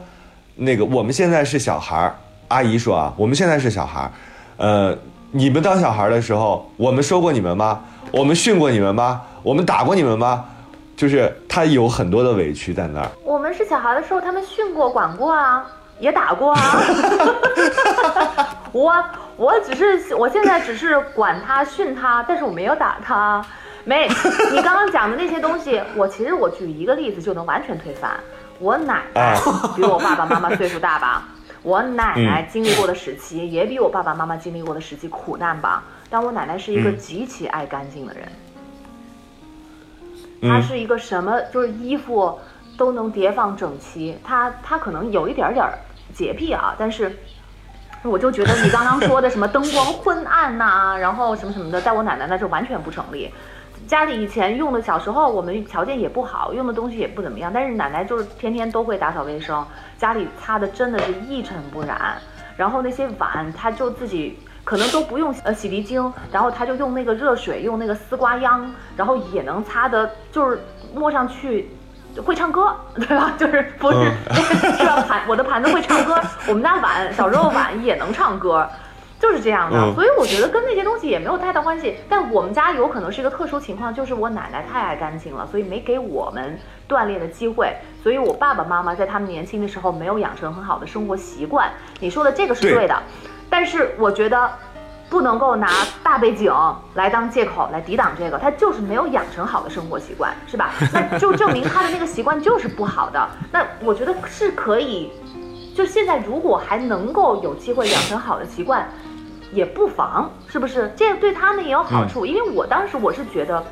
[0.55, 2.15] 那个我们现在是小孩儿，
[2.47, 4.11] 阿姨说啊，我们现在是小孩儿，
[4.57, 4.97] 呃，
[5.31, 7.81] 你们当小孩儿的时候，我们说过你们吗？
[8.11, 9.21] 我们训过你们吗？
[9.43, 10.45] 我们打过你们吗？
[10.95, 13.09] 就是他有很多的委屈在那儿。
[13.23, 15.65] 我们是小孩的时候，他们训过、管过啊，
[15.99, 16.61] 也打过啊。
[18.71, 18.93] 我
[19.35, 23.45] 我只是我现在只是管他、训他，但是我没有打他。
[23.83, 24.07] 没，
[24.53, 28.11] 你刚刚讲的那些东西，我其实我举一个例子就能完全推翻。
[28.59, 29.37] 我奶奶哎
[29.75, 31.23] 比我爸爸妈妈岁数大吧，
[31.63, 35.83] 我奶奶经历过的时期也比我爸爸妈妈经历过的时期苦难吧。
[36.09, 38.23] 但我奶奶是一个嗯极其爱干净的人。
[40.41, 42.37] 他嗯是一个什么，就是衣服
[42.77, 44.17] 都能叠放整齐。
[44.23, 45.67] 她她可能有一点点
[46.13, 47.17] 洁癖啊，但是
[48.03, 53.33] 我就觉得你刚刚说的什么灯光昏暗呐、然后什么什么的，在我奶奶那就完全不成立。
[53.87, 59.65] 家里以前用的，小时候我们条件也不好，用的东西也不怎么样，但是奶奶就是天天都会打扫卫生，
[59.97, 62.15] 家里擦的真的是一尘不染。
[62.57, 70.59] 然后那些碗，她就自己可能都不用呃洗涤精，然后她就用那个热水，用那个丝瓜秧，然后也能擦的，就是
[70.93, 71.69] 摸上去
[72.25, 73.33] 会唱歌， 对吧？
[73.37, 74.11] 就是不是、
[74.77, 75.01] 是吧？
[75.07, 78.67] 盘我的盘子会唱歌，我们家碗小时候碗也能唱歌。
[79.25, 81.95] 就是这样的，嗯所以我觉得跟那些东西也没有太大关系。
[82.07, 87.75] 但我们家有可能是一个特殊情况，就是我奶奶太爱干净了，所以没给我们锻炼的机会。
[88.03, 91.71] 所以我爸爸妈妈在他们年轻的时候没有养成很好的生活习惯。
[91.99, 93.01] 你说的这个是对对的，
[93.49, 94.47] 但是我觉得
[95.09, 95.69] 不能够拿
[96.03, 96.53] 大背景
[96.93, 100.71] 来当借口来抵挡这个，他就是没有养成好的生活习惯，是吧？
[100.93, 103.27] 那就证明他的那个习惯就是不好的。
[103.51, 105.11] 那我觉得是可以，
[105.75, 108.87] 就现在如果还能够有机会养成好的习惯，
[109.55, 110.93] 也不妨，是不是？
[110.95, 113.63] 这对他们也有好处，因为我当时我是觉得。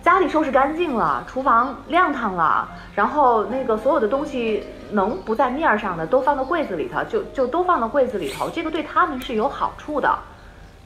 [0.00, 10.18] 家里收拾干净了，厨房亮堂了，然后那个所有的东西能不在面儿上的都放到柜子里头，就就都放到柜子里头，这个对他们是有好处的。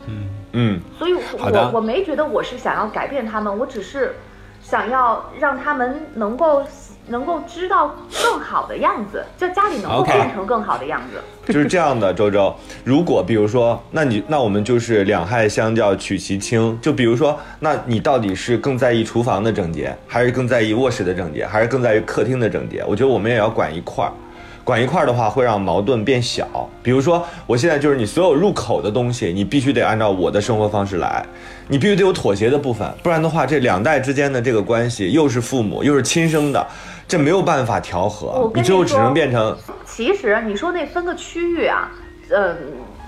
[0.09, 4.17] 嗯嗯，所以我我没觉得我是想要改变他们，我只是
[4.61, 6.65] 想要让他们能够
[7.09, 11.21] 能够知道更好的样子，就家里能够变成更好的样子。
[11.53, 12.55] 就是这样的，周周。
[12.85, 16.79] 如果比如说，那你那我们就是两害相较取其轻。
[16.81, 22.85] 就比如说，那你到底是更在意厨房的整洁，还是更在意卧室的整洁，还是更在意客厅的整洁？
[22.87, 24.13] 我觉得我们也要管一块儿。
[24.65, 26.47] 管一块儿的话，会让矛盾变小。
[26.85, 31.27] 比如说，我现在就是你所有入口的东西，你必须得按照我的生活方式来，
[31.67, 36.65] 你必须得有妥协的部分，不然的话，这两代之间的这个关系又是父母又是亲生的，
[37.13, 41.91] 这没有办法调我和，跟你你最后只能说变成其实你说那分个区域啊，
[42.31, 42.57] 呃，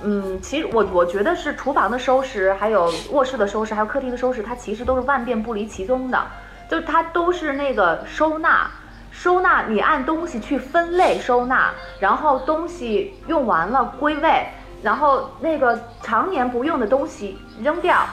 [0.02, 6.22] 嗯，其实我我觉得是厨房的收拾，还有卧室的收拾，还有客厅的收拾，它其实都是万变不离其宗的，
[6.68, 8.70] 就是它都是那个收纳。
[9.10, 14.44] 收纳，你按东西去分类收纳，然后东西用完了归位，
[14.82, 18.06] 然后那个常年不用的东西扔掉，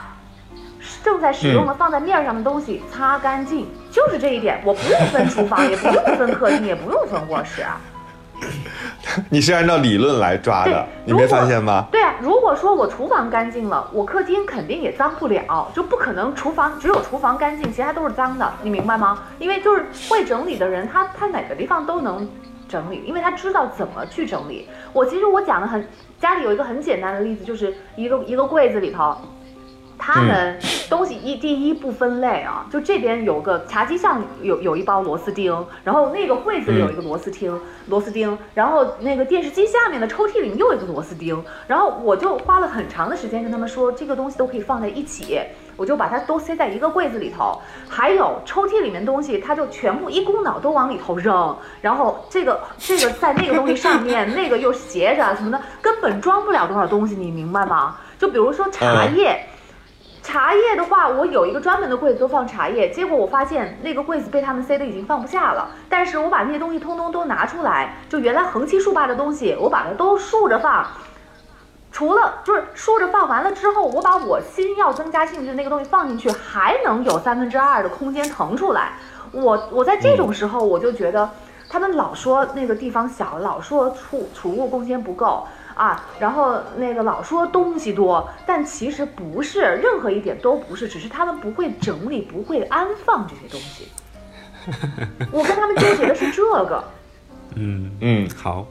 [1.02, 4.60] 正在使用的放在面儿上的东西擦干净，就是这一点。
[4.64, 7.80] 我不用分厨房，也不用分客厅，也不用分卧室啊。
[9.30, 11.86] 你是按照理论来抓的，你没发现吗？
[11.92, 19.22] 对啊，如果说我厨房干净了，我客厅肯定也脏不了，就不可能厨房只有厨房干净，其他都是脏的，你明白吗？
[19.38, 22.28] 因为就是会整理的人，他他哪个地方都能
[22.68, 24.68] 整理，因为他知道怎么去整理。
[24.92, 25.86] 我其实我讲的很，
[26.20, 29.16] 家里有一个很简单的例子，就是一个一个柜子里头。
[29.98, 30.58] 他们
[30.90, 37.56] 东西一第一不分类啊，就这边有个茶几上有有一包螺丝钉，然后那个柜子里有一个螺丝钉，
[37.88, 45.40] 螺丝钉，然后那个电视机下面的抽屉里面又有一个螺丝钉，然后我就花了很长的时间跟他们说，这个东西都可以放在一起，
[45.76, 57.96] 我就把它都塞在一个柜子里头，还有抽屉里面东西，它就全部一股脑都往里头扔，然后这个这个在那个东西上面， 那个又斜着啊什么的，根本装不了多少东西，你明白吗？
[58.18, 59.46] 就比如说茶叶。
[60.22, 65.68] 茶叶的话，我有一个专门的柜子都放茶叶，结果我发现那个柜子被他们塞的已经放不下了。
[65.88, 70.86] 但是我把那些东西通通都拿出来，就原来横七竖八的东西，我把它都竖着放。
[71.90, 78.92] 除了就是竖着放完了之后，我把我新要增加兴致的那个东西放进去，还能有三分之二的空间腾出来。
[79.32, 81.28] 我我在这种时候，我就觉得
[81.68, 85.46] 他们老说那个地方小，老说储储物空间不够。
[85.74, 93.88] 啊，然后那个老说东西多，但其实不是，任何一点都不是，只是他们不会整理，不会安放这些东西。
[95.30, 96.84] 我跟他们纠结的是这个。
[97.56, 98.66] 嗯嗯，好。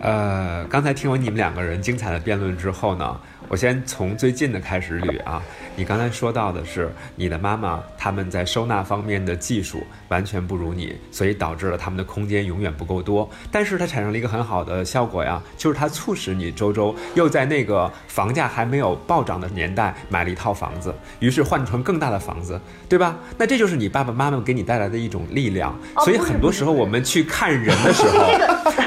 [0.00, 5.42] 呃，刚才听完你们两个人精彩的辩论之后呢，我先从最近的开始捋啊。
[5.76, 13.28] 你刚才说到的是你的妈妈他们在收纳方面的技术完全不如你，所以导致了他们的空间永远不够多。
[13.52, 22.58] 但是它产生了一个很好的效果呀，就是它促使你周周又在那个房价还没有暴涨的年代买了一套房子，于是换成更大的房子，
[22.88, 23.18] 对吧？
[23.36, 25.76] 那这就是你爸爸妈妈给你带来的一种力量。
[26.04, 28.26] 所以很多时候我们去看人的时候，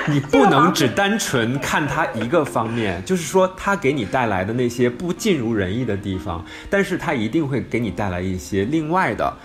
[0.07, 9.37] 你不能只单纯看他一个方面，就是说他给你带来的那些不尽如人意的地方，但但是他一定会给你带来一些另外的，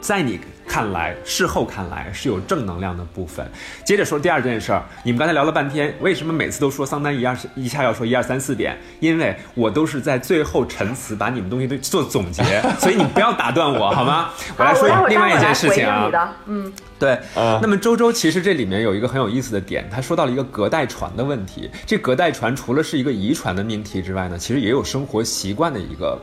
[0.00, 0.40] 在你
[0.70, 3.44] 看来，事后看来是有正能量的部分。
[3.82, 8.78] 接着说第二件事儿，你们刚才聊了半天，为什么每次都说桑丹一二一下要说一二三四点？
[9.00, 12.44] 因为我都是在最后陈词把你们东西都做总结，
[12.78, 14.30] 所以你不要打断我好吗？
[14.56, 16.08] 我来说另外一件事情啊
[16.46, 21.68] 嗯，对，啊那么周周其实这里面有一个很有意思的点，他说到了一个隔代传的问题。
[21.84, 26.16] 这隔代传除了是一个遗传的命题之外呢，其实也有生活习惯的一个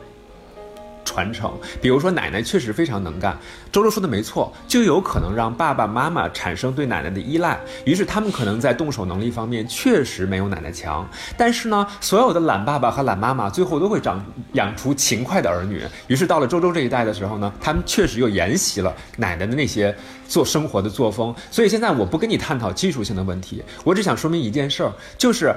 [1.08, 1.50] 传承。
[1.80, 3.34] 比如说奶奶确实非常能干，
[3.72, 11.08] 周周说的没错，就有可能让爸爸妈妈产生对奶奶的依赖，于是他们可能在动手能力方面确实没有奶奶强。
[11.38, 15.82] 但是呢，所有的懒爸爸和懒妈妈最后都会长养出勤快的儿女。
[16.08, 19.96] 于是到了周周这一代的时候呢，他们确实又沿袭了奶奶的那些
[20.28, 21.34] 做生活的作风。
[21.50, 25.54] 所以现在我不跟你探讨技术性的问题，我只想说明一件事儿，就是。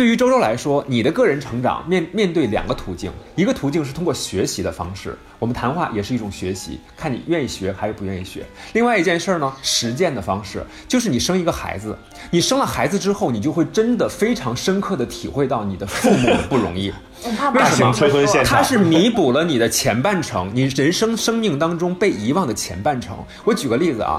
[0.00, 8.42] 对于周周来说，你的个人成长面面对两个途径，一个途径是通过学习的方式，我们谈话也是一种学习，看你愿意学还是不愿意学。
[8.72, 11.94] 另外一件事儿呢，实践的方式就是你生一个孩子，
[12.30, 16.90] 你生了孩子之后，你就会真的非常深刻的体会到你的父母的不容易。
[17.22, 23.14] 为什么大型催婚现场，它是弥补了你的前半程，你人生生命当中被遗忘的前半程。
[23.44, 24.18] 我举个例子啊。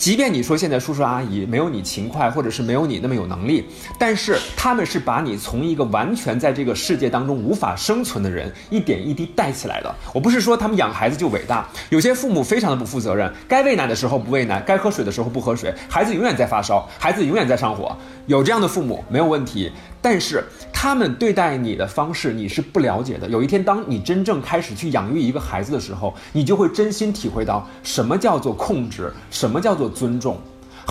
[0.00, 3.66] 即便你说现在叔叔阿姨没有你勤快，或者是没有你那么有能力，
[3.98, 9.94] 但是他们是把你从一个完全在这个世界当中无法生存的人，一点一滴带起来的。
[10.14, 19.70] 我不是说他们养孩子就伟大，有些父母非常的不负责任，该喂奶的时候不喂奶，该喝水的时候不喝水，孩子永远在发烧，孩子永远在上火，有这样的父母没有问题。
[20.02, 23.28] 但是他们对待你的方式你是不了解的。
[23.28, 30.40] 有一天，当你真正开始去养育一个孩子的时候，你就会真心体会到什么叫做控制，什么叫做尊重。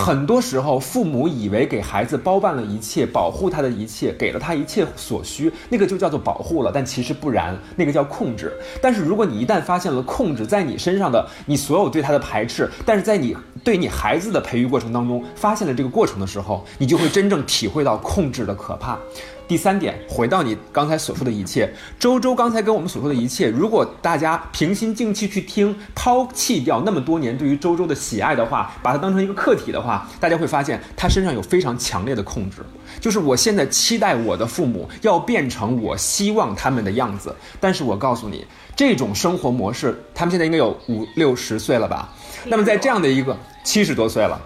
[0.04, 6.70] 很多时候，父母以为给孩子包办了一切，保护他的一切，给了他一切所需，那个就叫做保护了。
[6.72, 8.52] 但其实不然，那个叫控制。
[8.80, 18.98] 但是如果你一旦发现了控制在你身上的，你所有对他的排斥，但是在你对你孩子的培育过程当中发现了这个过程的时候，你就会真正体会到控制的可怕。
[19.50, 32.58] 第三点，回到你刚才所说的一切，周周刚才跟我们所说的一切，如果大家平心静气去听，抛弃掉那么多年对于周周的喜爱的话，把它当成一个客体的话，大家会发现他身上有非常强烈的控制，
[33.00, 42.08] 就是我现在期待我的父母要变成我希望他们的样子，但是我告诉你，这种生活模式，他们现在应该有五六十岁了吧？
[42.44, 44.40] 那么在这样的一个七十多岁了。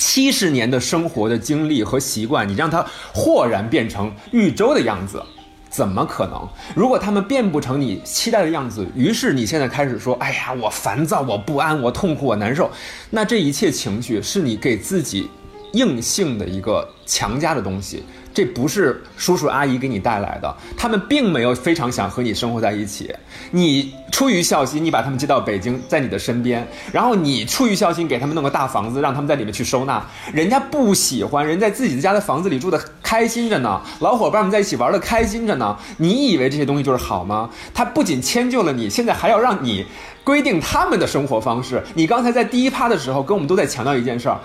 [0.00, 5.22] 七十年的生活的经历和习惯，你让他豁然变成豫州的样子，
[5.68, 6.48] 怎么可能？
[6.74, 12.70] 如果他们变不成你期待的样子，于是你现在开始说：“哎呀，我烦躁，我不安，我痛苦，我难受。”
[13.10, 15.28] 那这一切情绪是你给自己
[15.74, 18.02] 硬性的一个强加的东西。
[18.32, 23.12] 这不是叔叔阿姨给你带来的，他们并没有非常想和你生活在一起。
[23.50, 30.04] 你出于孝心，你把他们接到北京，在你的身边，然后你出于孝心给他们弄个大房子，让他们在里面去收纳。
[30.32, 35.76] 人家不喜欢，人在自己的家的房子里住的开心着呢，老伙伴们在一起玩的开心着呢。
[35.96, 37.50] 你以为这些东西就是好吗？
[37.74, 39.84] 他不仅迁就了你，现在还要让你
[40.22, 41.82] 规定他们的生活方式。
[41.94, 44.38] 你刚才在第一趴的时候跟我们都在强调一件事儿。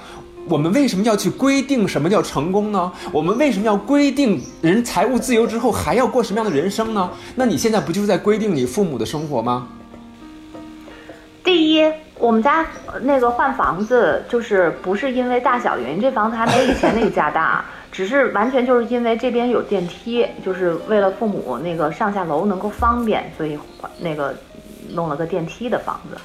[0.48, 2.92] 我们为什么要去规定什么叫成功呢？
[3.12, 7.10] 我们为什么要规定人财务自由之后还要过什么样的人生呢？
[7.36, 9.68] 那你现在不就是在规定你父母的生活吗？
[11.44, 23.58] 第一，我们家呃那个换房子，就是不是因为大小的原因，这房子还没以前那个家大， 只是完全就是因为这边有电梯，就是为了父母那个上下楼能够方便，所以
[24.00, 24.36] 那个
[24.94, 26.16] 弄了个电梯的房子，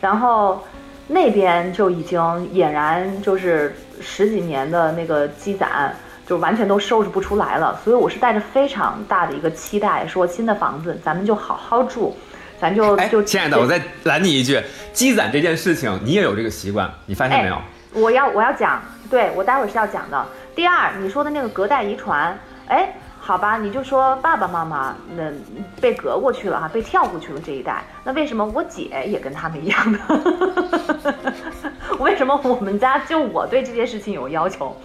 [0.00, 0.62] 然后。
[1.06, 2.20] 那边就已经
[2.52, 5.94] 俨然就是十几年的那个积攒，
[6.26, 7.78] 就完全都收拾不出来了。
[7.84, 12.16] 所以我是带着非常大的一个期待，说新的房子咱们就好好住，
[12.60, 14.60] 咱就哎就，亲爱的，我再拦你一句，
[14.92, 17.54] 积攒这件事情你也有这个习惯，你发现没有？
[17.54, 20.26] 哎我要我要讲，对我待会儿是要讲的。
[20.54, 22.92] 第二，你说的那个隔代遗传，哎，
[23.26, 25.32] 好吧，你就说爸爸妈妈那
[25.80, 29.98] 被隔过去了哈，被跳过去了这一代，那为什么我姐也跟他们一样呢？
[31.98, 34.76] 为什么我们家就我对这件事情有要求？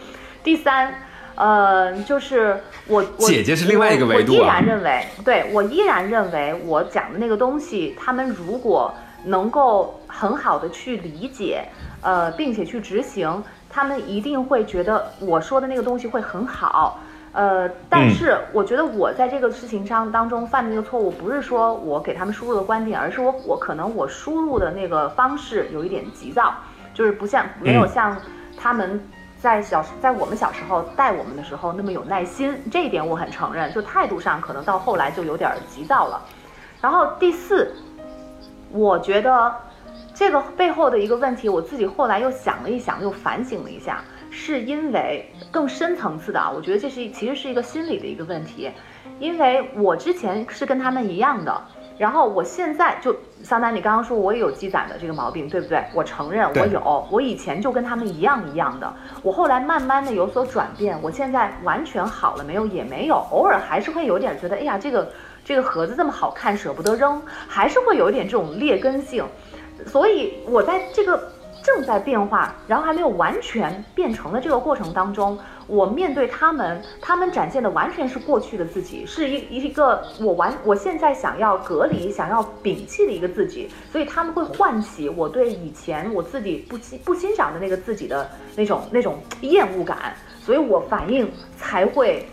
[0.44, 0.92] 第三，
[1.36, 8.92] 呃，就是我我姐姐是另外一个维度啊我我依然认为，对我依然认为我讲的那个东西，他们如果
[9.24, 11.64] 能够很好的去理解，
[12.02, 17.00] 呃，并且去执行，他们一定会觉得我说的那个东西会很好。
[17.34, 26.54] 呃，但是我觉得我在这个事情上当中犯的那个错误，不是说我给他们输入的观点，而是我我可能我输入的那个方式有一点急躁，
[26.94, 28.18] 就是不像没有像
[28.58, 29.02] 他们
[29.40, 36.22] 在小在我们小时候带我们的时候那么有耐心，这一点我很承认，就态度上可能到后来就有点急躁了。
[36.82, 37.74] 然后第四，
[38.72, 39.56] 我觉得
[40.14, 48.72] 这个背后的一个问题，我自己后来又想了一想，又反省了一下，是因为更深层次的啊，我觉得这是其实是一个心理的一个问题，
[49.20, 51.62] 因为我之前是跟他们一样的，
[51.98, 55.84] 然后我现在就桑丹，你刚刚说我也有积攒的这个毛病，对不对？
[55.94, 62.66] 我承认我有，我以前就跟他们一样一样的，我后来慢慢的有所转变，我现在完全好了没有？
[62.66, 65.12] 也没有，偶尔还是会有点觉得，哎呀，这个。
[65.44, 69.26] 这这个盒子这么好看，舍不得扔，还是会有一点这种劣根性。
[69.86, 71.22] 所以我在这个
[71.64, 75.38] 正在变化，然后还没有完全变成的这个过程当中，
[75.68, 92.26] 我面对他们，他们展现的完全是过去的自己，是一一个我完我现在想要隔离、想要摒弃的一个自己，所以他们会唤起我对以前我自己不欣不欣赏的那个自己的那种那种厌恶感，所以我反应才会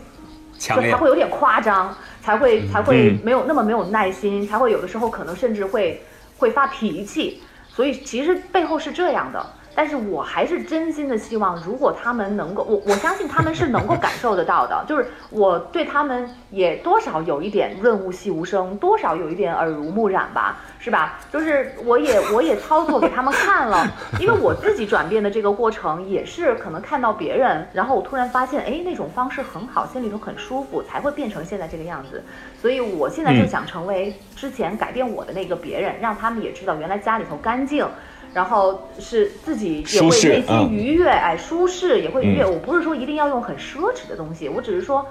[0.58, 6.02] 强烈就才会有点夸张，才会才会嗯没有那么没有耐心，才会有的时候可能甚至会
[6.38, 7.42] 会发脾气。
[7.78, 21.20] 所以其实背后是这样的，但是我还是真心的希望，如果他们能够，我我相信他们是能够感受得到的， 就是我对他们也多少有一点润物细无声，多少有一点耳濡目染吧，是吧？
[21.32, 23.86] 就是我也我也操作给他们看了，
[24.18, 32.20] 因为我自己转变的这个过程也是可能看到别人，然后我突然发现，哎，那种方式很好，心里头很舒服，才会变成现在这个样子。
[32.60, 37.86] 所以我现在就嗯想成为之前改变我的那个别人，让他们也知道原来家里头干净，
[38.34, 42.44] 然后是自己也会内心嗯愉悦，哎，舒适也会愉悦。
[42.44, 45.06] 嗯我不是说一定要用很奢侈的东西，我只是说，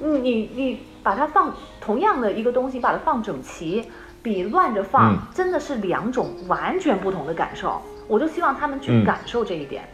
[0.00, 3.84] 你你你把它放同样的一个东西，把它放整齐，
[4.22, 7.80] 比乱着放、嗯真的是两种完全不同的感受。
[8.08, 9.88] 我就希望他们去嗯感受这一点。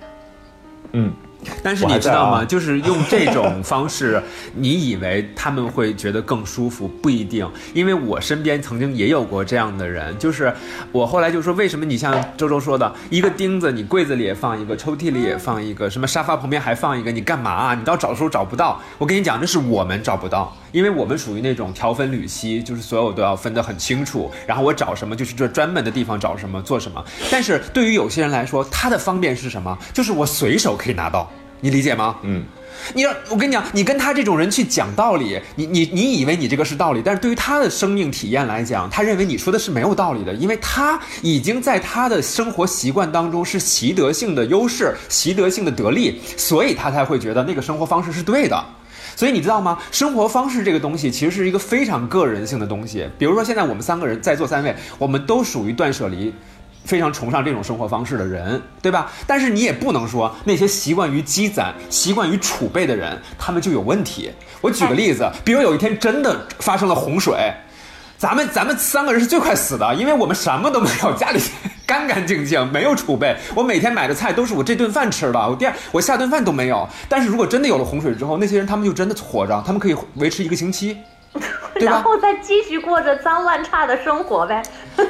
[0.92, 1.12] 嗯，
[1.62, 2.42] 但是你知道吗？
[2.42, 4.20] 啊就是用这种方式，
[4.54, 6.88] 你以为他们会觉得更舒服？
[6.88, 10.16] 不一定，因为我身边曾经也有过这样的人。
[10.18, 10.52] 就是
[10.92, 17.74] 我后来就说，为什么你像周周说的，一个钉子，你柜子里也放一个，抽屉里也放一个，什么沙发旁边还放一个，你干嘛啊？
[17.74, 18.80] 你到找的时候找不到。
[18.98, 24.30] 我跟你讲，这是我们找不到，因为我们属于那种条分缕析，就是所有都要分得很清楚。
[24.46, 27.04] 然后我找什么就去这专门的地方找什么做什么。
[27.30, 29.76] 但是对于有些人来说，他的方便是什么？
[29.92, 31.30] 就是我随手可以拿到。
[31.60, 32.14] 你理解吗？
[32.22, 32.44] 嗯，
[32.94, 48.64] 你让我跟你讲，你跟他这种人去讲道理，你你你以为你这个是道理，但是对于他的生命体验来讲，他认为你说的是没有道理的，因为他已经在他的生活习惯当中是习得性的优势、习得性的得利，所以他才会觉得那个生活方式是对的。
[49.18, 49.76] 所以你知道吗？
[49.90, 53.04] 生活方式这个东西其实是一个非常个人性的东西。
[53.18, 56.32] 比如说，现在我们三个人在座三位，我们都属于断舍离。
[56.84, 59.10] 非常崇尚这种生活方式的人，对吧？
[59.26, 64.30] 但是你也不能说那些习惯于积攒、习惯于储备的人，他们就有问题。
[64.60, 67.52] 我举个例子，比如有一天真的发生了洪水，
[68.16, 71.40] 咱们咱们三个人是最快死的，因为我们什么都没有，家里
[71.88, 73.34] 干干净净，没有储备。
[73.54, 76.86] 我每天买的菜都是我这顿饭吃的，我第二我下顿饭都没有。
[77.08, 80.98] 但是如果真的有了洪水之后，那些人他们就真的活着，他们可以维持一个星期。
[81.80, 84.62] 然后再继续过着脏乱差的生活呗。
[84.96, 85.02] 不，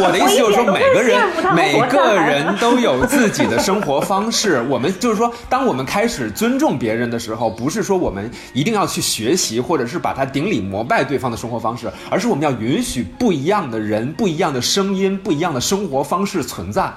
[0.00, 1.20] 我的意思就是说，每个人
[1.54, 4.64] 每个人都有自己的生活方式。
[4.68, 16.92] 我们就是说，当我们开始尊重别人的时候，不是说我们一定要去学习，或者是把他顶礼膜拜对方的生活方式，而是我们要允许不一样的人、不一样的声音、不一样的生活方式存在。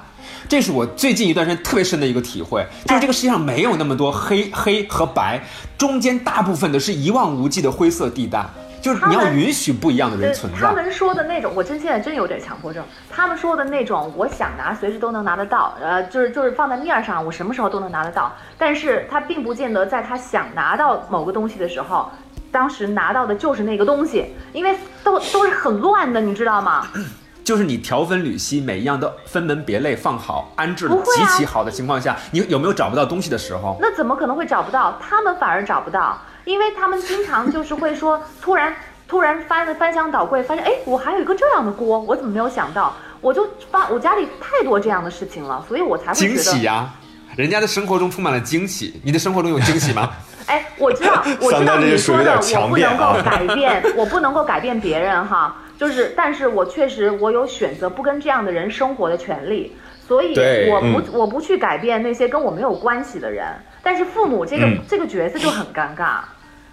[0.48, 5.44] 这是我最近一段时间特别深的一个体会，就是这个世界上没有那么多黑黑和白，
[5.76, 8.46] 中间大部分的是一望无际的灰色地带，
[8.86, 10.60] 就是你要允许不一样的人存在。
[10.60, 12.86] 他们说的那种，我真现在真有点强迫症。
[13.10, 18.32] 他们说的那种，我想拿随时都能拿得到，呃，就是就是放在面上，我什么时候都能拿得到。
[18.60, 22.12] 但是他并不见得在他想拿到某个东西的时候，
[22.52, 26.86] 当时拿到的就是那个东西，因为都都是很乱的，你知道吗？
[27.44, 33.78] 就是你条分缕析，每一样都分门别类放好，安置极其好的情况下，你有没有找不到东西的时候？
[33.82, 34.96] 那怎么可能会找不到？
[35.02, 38.74] 他们反而找不到，因为他们经常就是会说，突然
[39.08, 42.96] 突然翻翻箱倒柜，发现哎，我还有一个这样的锅，我怎么没有想到？
[43.22, 46.90] 我就发我家里太多这样的事情了，所以我才会觉惊喜呀、
[47.36, 50.12] 人家的生活中充满了惊喜， 你的生活中有惊喜吗？
[50.46, 55.56] 哎，我知道，我知道 你说的，点强我不能够改变， 我不能够改变别人哈。
[55.80, 59.76] 就是，但是我确实我有选择不跟这样的人生活的权利，
[60.08, 63.48] 所以我不、嗯我不去改变那些跟我没有关系的人。
[63.84, 66.20] 但是父母这个、嗯这个角色就很尴尬，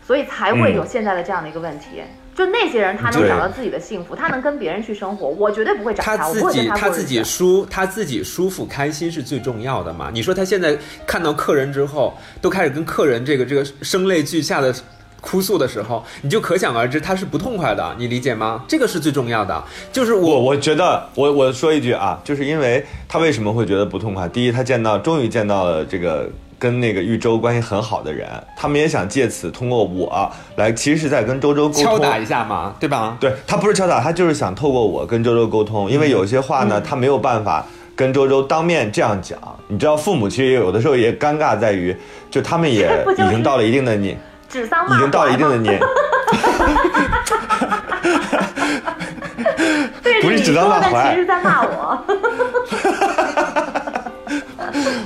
[0.07, 2.03] 所以才会有嗯现在的这样的一个问题。
[2.34, 7.22] 就那些人，他能找到自己的幸福，他能跟别人去生活，我绝对不会找他他，自己他他自己。
[7.22, 10.09] 舒他自己舒服开心是最重要的嘛？
[10.11, 10.74] 你说他现在
[11.07, 14.74] 看到客人之后，都开始跟客人这个这个声泪俱下的
[15.20, 18.64] 哭诉的时候，你就可想而知他是不痛快的，你理解吗？
[18.66, 19.62] 这个是最重要的。
[19.92, 24.26] 就是我我我觉得，我我说一句啊，就是因为他为什么会觉得不痛快？
[24.30, 26.30] 第一，他见到终于见到了这个
[26.62, 31.82] 跟那个豫州关系很好的人，他们也想借此通过我来，其实是在跟周周沟通。
[31.82, 33.16] 敲打一下嘛，对吧？
[33.18, 39.36] 对他不是敲打，他就是想透过我跟周周沟通，因为有些话呢，他没有办法跟周周当面这样讲。
[39.66, 41.96] 你知道，父母其实有的时候也尴尬在于，
[42.30, 42.88] 就他们也
[43.18, 44.16] 已经到了一定的年，
[44.48, 45.80] 指桑已经到了一定的年。
[50.00, 51.98] 对 不是指桑骂槐其实在骂我。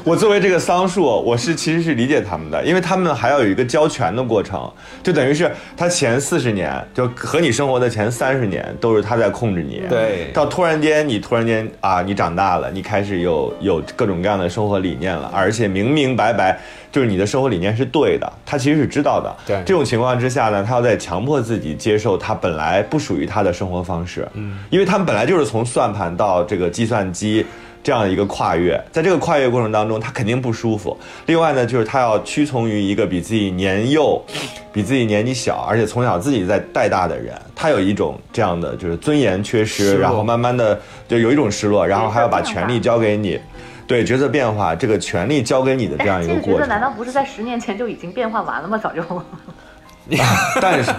[0.07, 4.71] 我作为这个桑树，我是其实是理解他们的，因为他们还要有一个交权的过程，
[5.03, 9.83] 就等于是他前四十年，就和你生活的前三十年都是他在控制你。
[9.89, 16.57] 对到突然间你突然间啊，你长大了，你开始有有各种各样的生活理念了，而且明明白白
[16.93, 19.37] 就是你的生活理念是对的，他其实是知道的。
[19.45, 24.25] 对这种情况之下呢，他要在强迫自己接受他本来不属于他的生活方式。
[24.35, 27.45] 嗯，因为他们本来就是从算盘到这个计算机。
[27.87, 30.99] 这样一个跨越，在这个跨越过程当中，他肯定不舒服。
[31.27, 34.21] 另外呢，就是他要屈从于一个比自己年幼、
[34.73, 43.39] 比自己年纪小，而且从小自己在带大的人，他有一种这样的就是尊严缺失，然后慢慢的就有一种失落，然后还要把权力交给你，
[43.87, 46.63] 对角色变化，这个权力交给你的这样一个过程。
[46.63, 48.77] 色难道不是在十年前就已经变化完了吗？
[48.77, 49.01] 早就。
[50.63, 50.93] 但是，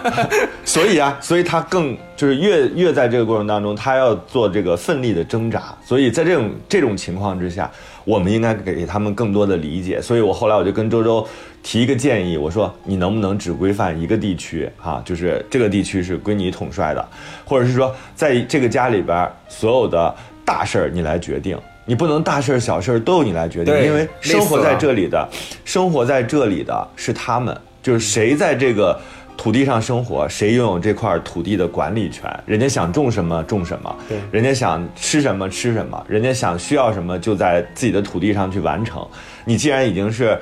[0.65, 5.75] 所以啊，所以他更就是越越在这个过程当中，他要做这个奋力的挣扎。
[5.85, 7.71] 所以在这种这种情况之下，
[8.03, 10.01] 我们应该给他们更多的理解。
[10.01, 11.25] 所以我后来我就跟周周
[11.63, 15.01] 提一个建议，我说你能不能只规范一个地区啊？
[15.05, 17.07] 就是这个地区是归你统帅的，
[17.45, 21.57] 或者是说在这个家里边所有的大事儿你来决定。
[21.89, 25.25] 你不能大事儿小事儿都由你来决定，因为生活在这里的，
[25.63, 27.57] 生活在这里的是他们，
[27.87, 28.99] 就是谁在这个
[29.37, 32.29] 土地上生活，谁拥有这块土地的管理权。
[32.45, 39.07] 人家想种什么种什么，对人家想吃什么吃什么，人家想需要什么就在自己的土地上去完成。
[39.45, 40.37] 你既然已经是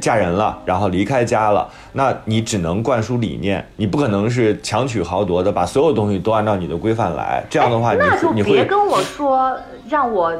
[0.00, 7.44] 嫁人了，然后离开家了，那你只能灌输理念，你不可能是强取豪夺的把所有东西都按照你的规范来。
[7.50, 9.54] 这样的话，你那就你会别跟我说
[9.88, 10.32] 让我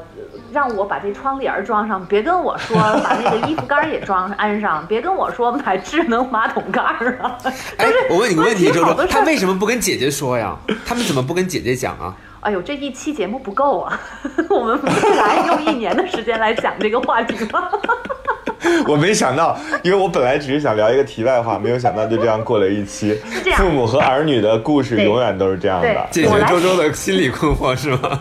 [0.52, 7.38] 让我把这窗帘装上，别跟我说把那个衣服杆也装安上，别跟我说买智能马桶盖儿啊。
[7.78, 10.56] 哎，我问你个问题， 周周，他为什么不跟姐姐说呀？
[10.84, 12.14] 他们怎么不跟姐姐讲啊？
[12.40, 14.00] 哎呦，这一期节目不够啊，
[14.50, 17.68] 我们未来用一年的时间来讲这个话题吗。
[18.86, 23.50] 我没想到，因为我本来只是想聊一个题外话，没有想到就这样过了一期这。
[23.50, 26.06] 样父母和儿女的故事永远都是这样的。
[26.10, 28.18] 解决周周的心理困惑是吗？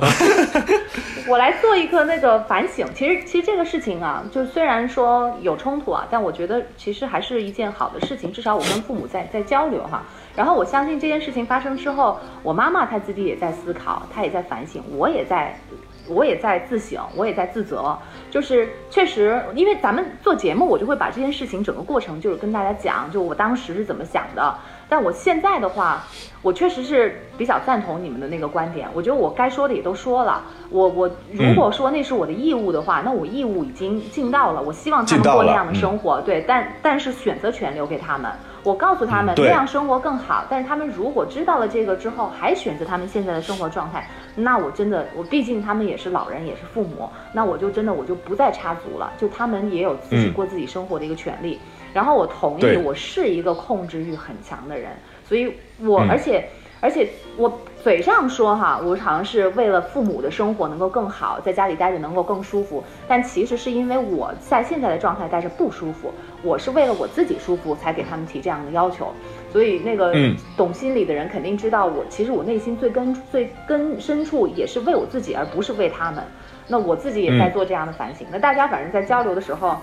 [1.28, 2.86] 我来做一个那个反省。
[2.93, 8.32] 其实，其实这个事情啊，就虽然说有冲突啊，但我觉得其实还是一件好的事情。
[8.32, 10.03] 至少我跟父母在在交流哈。
[10.36, 15.59] 然后我相信这件事情发生之后，我妈妈她自己也在思考，她也在反省，我也在，
[16.07, 17.97] 我也在自省，我也在自责。
[18.30, 24.55] 就是确实，因为咱们做节目，我就会把这件事情整个过程就是跟大家讲，就我当时是怎么想的。
[24.88, 26.04] 但我现在的话，
[26.42, 28.88] 我确实是比较赞同你们的那个观点。
[28.94, 30.44] 我觉得我该说的也都说了。
[30.70, 34.62] 我我如果说那是我的义务的话，那我义务已经尽到了。
[34.62, 38.32] 我希望他们过那样的生活，对，但但是选择权留给他们。
[38.64, 51.60] 我告诉他们那样生活更好，但是他们如果知道了这个之后，还选择他们现在的生活状态，那我真的，我毕竟他们也是老人，也是父母，那我就真的我就不再插足了，就他们也有自己嗯过自己生活的一个权利。
[51.96, 54.91] 然后我同意，我是一个控制欲很强的人，
[55.24, 56.46] 所以我、嗯而且
[56.82, 69.14] 而且我嘴上说哈，我好像是为了父母的生活能够更好，在家里待着能够更舒服，但其实是因为我在现在的状态待着不舒服，我是为了我自己舒服才给他们提这样的要求。
[69.54, 76.22] 所以那个嗯懂心理的人肯定知道我，其实我内心最根最根深处也是为我自己，而不是为他们。
[76.68, 78.28] 那我自己也在嗯做这样的反省。
[78.30, 79.78] 那大家反正在交流的时候。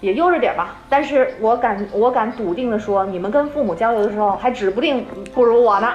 [0.00, 5.92] 也悠着点吧，但是我敢，我敢笃定的说，你们跟父母交流的时候，还指不定不如我呢。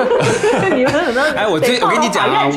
[0.74, 2.50] 你们可能哎我最得我跟你讲啊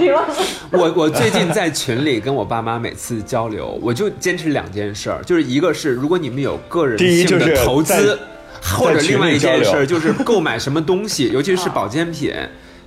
[0.71, 8.17] 我我最近在群里跟我爸妈每次交流，我就坚持两件事儿，就是一个是如果你们有个人性第一就是的投资，
[8.61, 12.33] 或者另外一件事儿就是购买什么东西，尤其是啊保健品。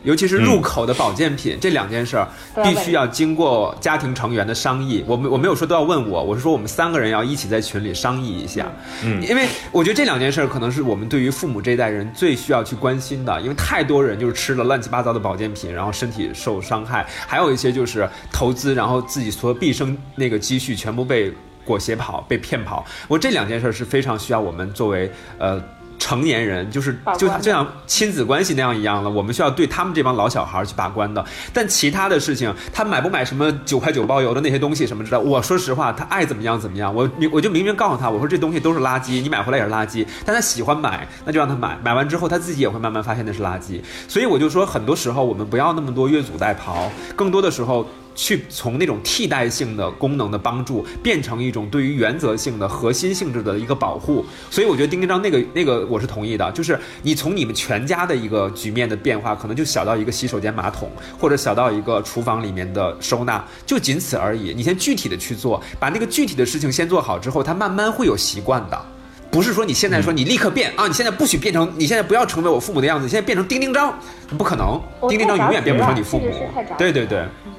[0.03, 2.27] 尤其是入口的保健品，这两件事儿
[2.63, 5.05] 必须要经过家庭成员的商议。
[5.07, 8.67] 我们我没有说都要问我，我是说我们三个人要一起在群里商议一下。
[9.05, 21.33] 嗯因为我觉得这两件事儿可能是我们对于父母这一代人最需要去关心的，因为太多人就是吃了乱七八糟的保健品，然后身体受伤害；还有一些就是投资，然后自己所有毕生那个积蓄全部被
[21.65, 22.85] 裹挟跑、被骗跑。
[23.07, 25.63] 我这两件事儿是非常需要我们作为呃。
[26.01, 31.25] 成年人就是就就像亲子关系那样一样了，我们需要对他们这帮老小孩儿去把关的。
[31.53, 36.93] 但其他的事情，他买不买什么九块九包邮的那些东西什么之类的，我说实话，他爱怎么样怎么样。
[36.93, 40.05] 我明我就明明告诉他，我说这东西都是垃圾，你买回来也是垃圾。
[40.25, 41.79] 但他喜欢买，那就让他买。
[41.85, 43.81] 买完之后，他自己也会慢慢发现那是垃圾。
[44.09, 47.87] 所以我就说，很多时候我们不要那么多越俎代庖，更多的时候。
[48.21, 54.23] 去从那种替代性的功能的帮助，变成一种对于原则性的核心性质的一个保护。
[54.51, 64.53] 所以我觉得丁丁章那个那个我是同意的，就是你从你们全家的一个局面的变化，可能就小到一个洗手间马桶，或者小到一个厨房里面的收纳，就仅此而已。
[64.55, 68.79] 你先具体的去做，把那个具体的事情先做好之后，它慢慢会有习惯的。
[69.31, 73.99] 不是说你现在说你立刻变啊，你现在不许变成，你现在不要成为我父母的样子，你现在变成丁丁章，
[74.37, 76.27] 不可能，我丁丁章永远变不成你父母
[76.77, 77.53] 对对对，嗯，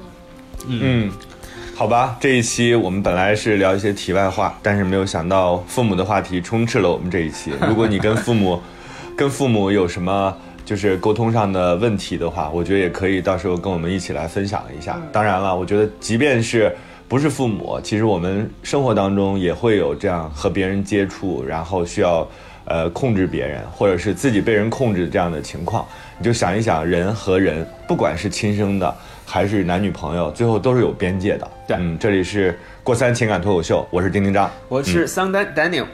[1.74, 7.50] 好吧，这一期我们本来是聊一些题外话，但是没有想到父母的话题充斥了我们这一期。
[7.66, 8.60] 如果你跟父母，
[9.16, 15.00] 跟父母有什么就是沟通上的问题的话，我觉得也可以到时候跟我们一起来分享一下。
[15.10, 16.72] 当然了，我觉得即便是
[17.08, 22.28] 不是父母，其实我们生活当中也会有这样和别人接触，然后需要
[22.66, 25.84] 呃控制别人，或者是自己被人控制这样的情况。
[26.18, 28.94] 你就想一想，人和人，不管是亲生的
[29.26, 31.50] 还是男女朋友，最后都是有边界的。
[31.66, 34.50] 对嗯，这里是过三情感脱口秀，我是丁丁张。
[34.68, 35.86] 我是桑丹 Daniel，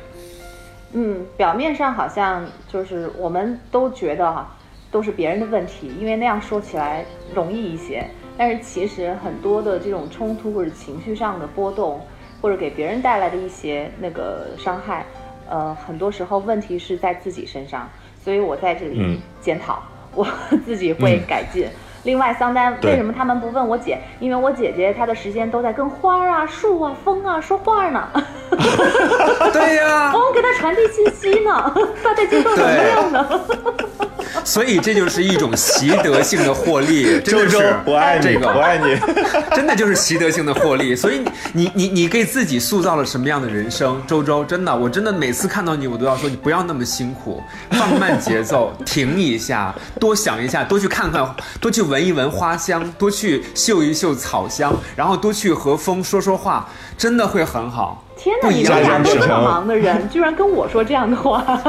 [0.93, 4.57] 嗯，表面上好像就是我们都觉得哈、
[4.91, 7.05] 都是别人的问题，因为那样说起来
[7.35, 8.05] 容易一些。
[8.37, 12.01] 但是其实很多的这种冲突或者情绪上的波动，
[12.41, 15.05] 或者给别人带来的一些那个伤害，
[15.49, 17.89] 呃，很多时候问题是在自己身上。
[18.25, 19.83] 所以我在这里嗯检讨，
[20.15, 20.27] 我
[20.65, 21.67] 自己会改进。
[22.09, 24.01] 另外，桑丹为什么他们不问我姐？
[24.19, 28.09] 因为我姐姐她的时间都在跟花儿啊、树啊、风啊说话呢。
[29.53, 31.71] 对呀、我给她传递信息呢，
[32.03, 33.29] 她在接受能量呢。
[34.45, 38.99] 所以这就是一种习得性的获利， 真周周的是，我爱你，这个我爱你。
[39.55, 41.21] 真的就是习得性的获利，所以
[41.53, 44.01] 你你你给自己塑造了什么样的人生？
[44.07, 58.05] 周周，真的，我真的每次看到你，我都要说你不要那么辛苦，放慢节奏，停一下， 多想一下，多去看看，多去闻一闻花香，多去嗅一嗅草香，然后多去和风说说话，真的会很好。
[58.19, 61.45] 天哪，不一样你们俩都这么忙的人，居然跟我说这样的话，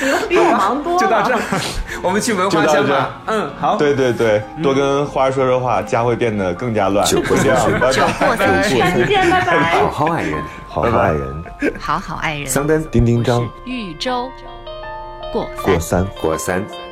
[0.00, 0.98] 你们比我忙多了。
[0.98, 1.40] 就到这儿，
[2.02, 3.20] 我们去闻花香吧。
[3.26, 3.76] 嗯，好。
[3.76, 7.06] 对对对，多跟花儿说说话，家会变得更加乱。
[7.06, 8.26] 就这样，拜酒拜。
[8.26, 9.80] 过三巡，下期见，拜拜。
[9.82, 10.34] 好好爱人，
[10.66, 11.44] 好好爱人，
[11.78, 12.46] 好好爱人。
[12.46, 14.30] 桑丹丁丁张豫州
[15.32, 16.06] 过三过三。
[16.22, 16.85] 过三。